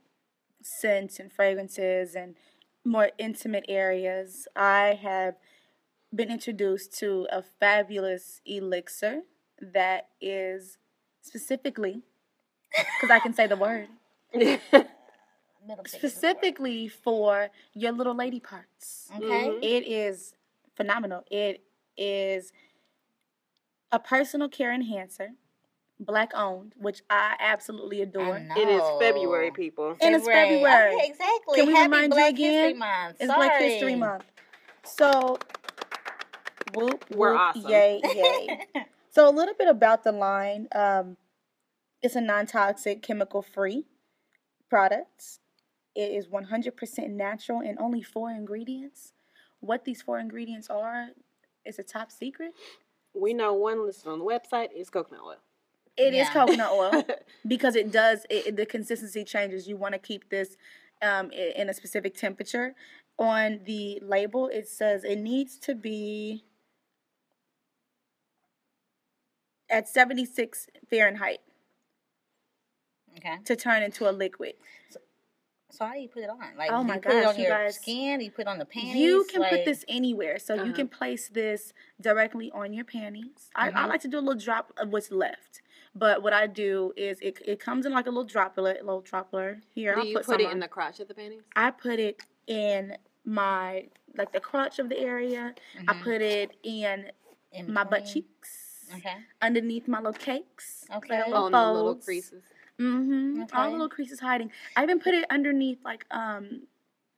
[0.63, 2.37] scents and fragrances and
[2.85, 5.35] more intimate areas, I have
[6.15, 9.23] been introduced to a fabulous elixir
[9.61, 10.79] that is
[11.23, 12.03] specifically,
[12.77, 13.89] because I can say the word,
[15.67, 19.09] Middle specifically for your little lady parts.
[19.17, 19.49] Okay.
[19.49, 19.63] Mhm.
[19.63, 20.35] It is
[20.75, 21.25] phenomenal.
[21.31, 21.63] It
[21.97, 22.53] is
[23.93, 25.35] a personal care enhancer,
[26.01, 28.39] black owned, which I absolutely I adore.
[28.41, 28.55] know.
[28.57, 29.97] It is February, people.
[30.01, 30.95] And it's February.
[30.97, 31.59] Okay, exactly.
[31.59, 32.53] Can we Happy remind you again?
[32.65, 33.17] History Month.
[33.21, 34.25] It's Black History Month.
[34.85, 35.39] So,
[36.75, 37.71] whoop, We're awesome.
[37.71, 38.67] yay, yay.
[39.11, 40.67] so, a little bit about the line.
[40.75, 41.17] Um,
[42.01, 43.87] it's a non toxic, chemical free
[44.69, 45.39] product.
[45.95, 49.13] It is 100% natural and only four ingredients.
[49.61, 51.09] What these four ingredients are
[51.65, 52.53] is a top secret.
[53.15, 55.37] We know one listed on the website is coconut oil.
[55.97, 56.33] It is Yeah.
[56.33, 57.05] coconut oil
[57.47, 59.69] because it does, it, it- the consistency changes.
[59.69, 60.57] You want to keep this
[61.03, 62.75] um, in a specific temperature.
[63.19, 66.45] On the label, it says it needs to be
[69.71, 71.41] at 76 Fahrenheit
[73.19, 73.37] okay.
[73.45, 74.55] to turn into a liquid.
[74.91, 75.01] So
[75.81, 76.39] how do you put it on?
[76.57, 77.77] Like, Oh my you put it gosh, on you your guys.
[77.77, 78.21] skin?
[78.21, 78.95] You put it on the panties?
[78.97, 80.73] You can put this anywhere, so you Uh-huh.
[80.75, 83.51] can place this directly on your panties.
[83.55, 83.89] I, I Mhm.
[83.89, 85.63] like to do a little drop of what's left,
[85.95, 89.01] but what I do is it, it comes in like a little droplet, a little
[89.01, 89.95] dropper here.
[89.95, 90.53] Do I'll you put, put it on.
[90.53, 91.43] in the crotch of the panties?
[91.57, 95.55] I put it in my like the crotch of the area.
[95.89, 96.03] I Mhm.
[96.03, 97.13] put it in
[97.53, 99.15] In my butt cheeks, Okay.
[99.43, 100.87] underneath my little cakes.
[100.91, 101.21] Okay.
[101.27, 102.45] Oh, in the little creases.
[102.83, 103.43] Mm-hmm.
[103.57, 104.51] All the little creases hiding.
[104.77, 106.63] I even put it underneath like um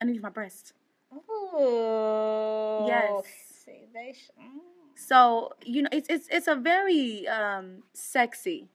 [0.00, 0.72] underneath my breast.
[1.14, 2.84] Ooh.
[2.86, 3.24] Yes.
[3.64, 4.58] See, they sh- mm.
[4.96, 8.68] So you know, it's it's it's a very um sexy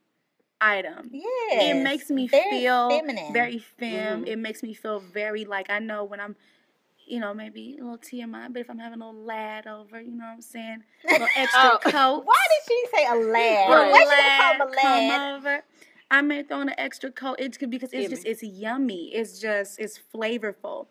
[0.62, 1.10] item.
[1.14, 1.76] Yes.
[1.78, 3.34] It makes me Very feel feminine.
[3.34, 4.26] very femme.
[4.26, 4.28] Mhm.
[4.28, 6.36] It makes me feel very like I know when I'm,
[7.08, 10.12] you know, maybe a little TMI, but if I'm having a little lad over, you
[10.12, 11.80] know what I'm saying, a little extra Oh.
[11.84, 12.26] coat.
[12.26, 13.70] Why did she say a lad?
[13.70, 13.92] Right.
[13.92, 15.36] Why she gonna call him a come lad?
[15.38, 15.64] over.
[16.12, 17.36] I may throw in an extra coat.
[17.40, 18.10] It's good because it's Yummy.
[18.10, 19.14] just it's yummy.
[19.14, 20.88] It's just it's flavorful,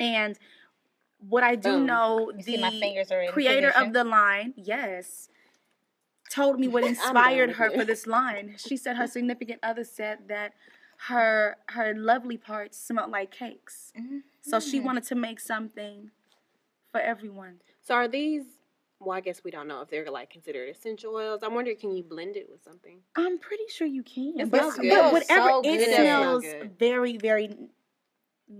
[0.00, 0.38] and
[1.20, 1.86] what I do Boom.
[1.86, 3.86] know, You the fingers are creator position?
[3.88, 5.28] of the line, yes,
[6.30, 8.56] told me what inspired her for this line.
[8.58, 10.52] She said her significant other said that
[11.08, 13.92] her her lovely parts smelled like cakes,
[14.42, 14.84] so she Mhm.
[14.84, 16.10] wanted to make something
[16.90, 17.60] for everyone.
[17.82, 18.57] So are these?
[19.00, 21.42] Well, I guess we don't know if they're like considered essential oils.
[21.42, 22.98] I wonder, can you blend it with something?
[23.16, 25.94] I'm pretty sure you can, It but, smells but whatever So it smells It does
[25.96, 26.78] smell good.
[26.78, 27.48] very very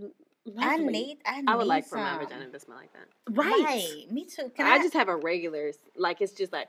[0.02, 0.10] l-
[0.58, 0.92] I Lovely.
[0.92, 1.18] need.
[1.26, 3.08] I, I would need like for my vagina to smell like that.
[3.36, 4.06] Right.
[4.10, 4.50] Me too.
[4.56, 6.68] Can I, just have a regular, like it's just like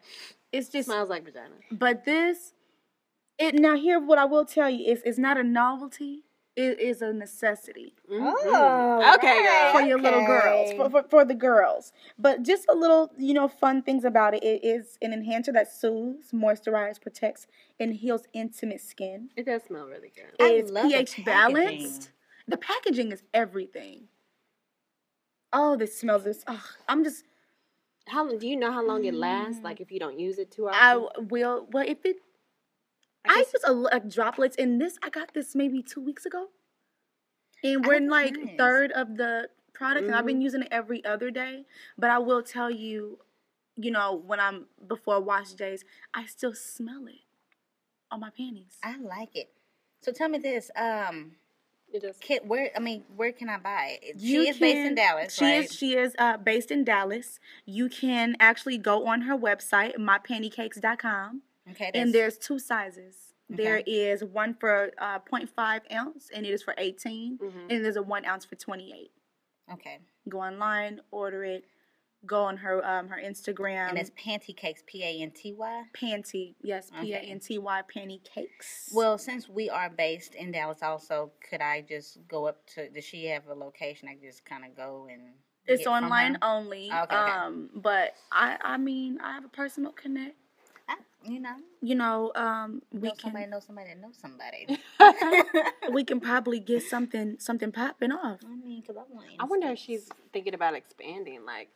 [0.51, 1.55] It's it just smells like vagina.
[1.72, 2.53] But this,
[3.38, 6.24] it now here what I will tell you is it's not a novelty.
[6.56, 8.34] It is a necessity Mhm.
[8.36, 11.93] Oh, Okay, right, for your little girls, for, for, for the girls.
[12.18, 14.43] But just a little, you know, fun things about it.
[14.43, 17.47] It is an enhancer that soothes, moisturizes, protects,
[17.80, 19.30] and heals intimate skin.
[19.38, 20.34] It does smell really good.
[20.39, 22.12] I It's love the pH balanced.
[22.47, 24.08] The packaging is everything.
[25.54, 26.43] Oh, this smells this.
[26.47, 27.24] Oh, I'm just.
[28.08, 29.20] How long- do you know how long it Mm.
[29.20, 29.62] lasts?
[29.64, 30.80] Like if you don't use it too often.
[30.82, 31.68] I will.
[31.72, 32.18] Well, if it
[33.26, 34.97] I I guess- use a like droplets in this.
[35.03, 36.47] I got this maybe two weeks ago,
[37.63, 38.57] and we're in like nice.
[38.57, 40.28] third of the product, and I've Mm-hmm.
[40.28, 41.65] been using it every other day.
[41.97, 43.20] But I will tell you,
[43.76, 47.22] you know, when I'm before wash days, I still smell it
[48.11, 48.78] on my panties.
[48.84, 49.51] I like it.
[50.01, 50.72] So tell me this.
[50.76, 51.34] Um,
[51.91, 52.17] it does.
[52.20, 52.72] can, where?
[52.76, 54.15] I mean, where can I buy it?
[54.20, 55.63] You she is based in Dallas, She right?
[55.65, 55.74] is.
[55.76, 57.39] She is uh, based in Dallas.
[57.65, 61.41] You can actually go on her website, mypantycakes.com,
[61.72, 61.91] okay.
[61.93, 63.34] and there's two sizes.
[63.51, 63.91] There Okay.
[63.91, 67.65] is one for uh, 0.5 ounce, and it is for 18, Mhm.
[67.72, 69.11] and there's a one ounce for 28.
[69.74, 71.63] okay, go online, order it,
[72.26, 73.89] go on her um her Instagram.
[73.89, 74.84] and it's panty cakes.
[74.86, 75.84] P A N T Y.
[75.95, 77.28] panty, yes, P A Okay.
[77.32, 78.91] N T Y panty cakes.
[78.93, 82.89] Well, since we are based in Dallas, also, could I just go up to?
[82.89, 84.09] Does she have a location?
[84.09, 85.34] I can just kind of go and.
[85.65, 86.91] it's online only.
[86.91, 87.15] Okay, okay.
[87.15, 90.36] Um, but I I mean I have a personal connect.
[91.26, 94.80] I, you know, You know, um, we know somebody can know somebody that knows somebody.
[95.93, 98.39] we can probably get something something popping off.
[98.45, 99.26] I mean, because I want.
[99.39, 101.45] I wonder if she's thinking about expanding.
[101.45, 101.70] Like,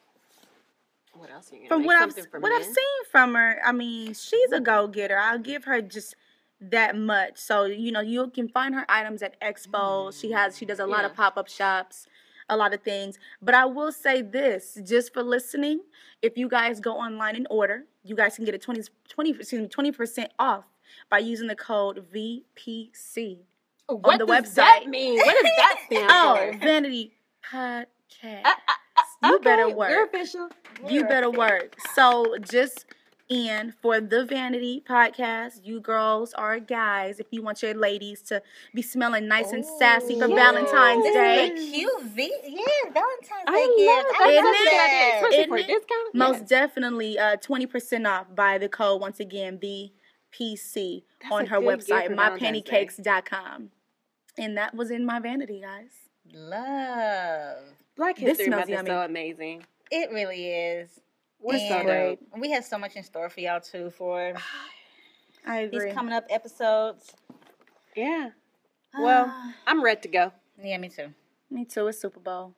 [1.13, 3.33] what else are you gonna From make what I've something for what I've seen from
[3.35, 5.17] her, I mean she's a go getter.
[5.17, 6.15] I'll give her just
[6.61, 7.37] that much.
[7.37, 10.19] So you know you can find her items at expos.
[10.19, 12.07] She has she does a lot of pop up shops,
[12.53, 13.17] a lot of things.
[13.41, 15.81] But I will say this, just for listening,
[16.21, 19.61] if you guys go online and order, you guys can get a 20 20 excuse
[19.61, 20.63] me twenty percent off
[21.09, 23.39] by using the code VPC.
[23.87, 24.55] What the does website.
[24.55, 25.17] that mean?
[25.17, 26.57] What does that stand Oh, for?
[26.59, 27.11] Vanity
[27.51, 28.45] Podcast.
[28.45, 28.51] Uh,
[29.23, 30.49] you Okay, better You're official.
[30.87, 31.75] You better work.
[31.93, 32.85] So just
[33.33, 38.41] in for the Vanity podcast, you girls or guys, if you want your ladies to
[38.75, 40.35] be smelling nice and sassy for Ooh.
[40.35, 42.33] Valentine's This Day, is a cute V.
[42.43, 44.17] Yeah, Valentine's Day I love gift.
[44.19, 44.21] that.
[44.21, 45.13] I Isn't love That's a good idea, that.
[45.15, 45.67] especially Isn't for it?
[45.67, 46.15] discount.
[46.15, 46.49] most Yes.
[46.49, 52.15] definitely uh, 20% off by the code once again VPC That's on her website for
[52.15, 53.69] mypantycakes.com.
[54.37, 55.89] And that was in my vanity, guys.
[56.33, 57.57] Love.
[57.95, 58.89] Black History smells Month is yummy.
[58.89, 59.63] so amazing.
[59.91, 60.99] It really is.
[61.43, 62.19] We're so And great.
[62.19, 62.19] dope.
[62.35, 64.33] Uh, we have so much in store for y'all too for
[65.45, 65.85] I agree.
[65.85, 67.11] these coming up episodes.
[67.95, 68.29] Yeah.
[68.97, 69.33] Well.
[69.65, 70.31] I'm ready to go,
[70.63, 71.07] yeah, me too.
[71.49, 71.87] Me too.
[71.87, 72.53] It's Super Bowl.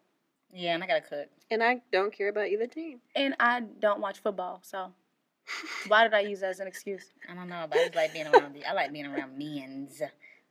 [0.51, 1.27] Yeah, and I gotta cook.
[1.49, 2.99] and I don't care about either team.
[3.15, 4.91] And I don't watch football, so
[5.87, 7.05] why did I use that as an excuse?
[7.29, 8.53] I don't know, but I just like being around.
[8.53, 10.01] The, I like being around men's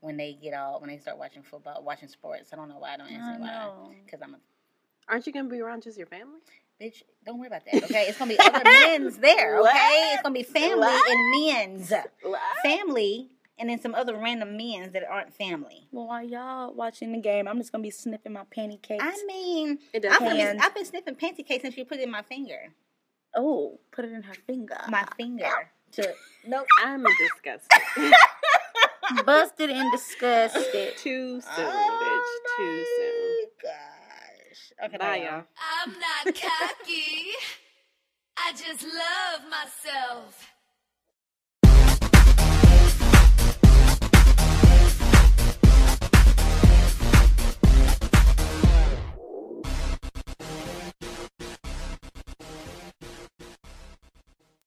[0.01, 2.51] when they get all when they start watching football, watching sports.
[2.53, 3.71] I don't know why I don't answer why.
[4.07, 4.39] Because I'm a
[5.11, 6.41] Aren't you gonna be around just your family?
[6.81, 7.03] Bitch.
[7.25, 7.85] Don't worry about that.
[7.85, 9.59] Okay, it's gonna be other men's there.
[9.61, 11.11] Okay, it's gonna be family What?
[11.11, 11.93] and men's
[12.63, 15.87] family, and then some other random men's that aren't family.
[15.93, 19.03] Well, while y'all watching the game, I'm just gonna be sniffing my panty cakes.
[19.05, 20.13] I mean, It does.
[20.13, 22.73] I've been, I've been sniffing panty cakes since you put it in my finger.
[23.37, 24.79] oh, put it in her finger.
[24.89, 25.71] My finger.
[25.93, 26.13] To
[26.47, 26.67] nope.
[26.85, 28.13] I'm disgusted.
[29.25, 30.97] busted and disgusted.
[30.99, 32.57] Too soon, Oh bitch.
[32.57, 33.13] Too soon.
[33.13, 33.94] Oh my Gosh.
[34.83, 35.45] Okay, Bye, bye, y'all.
[35.85, 37.31] I'm not cocky.
[38.37, 40.54] I just love myself.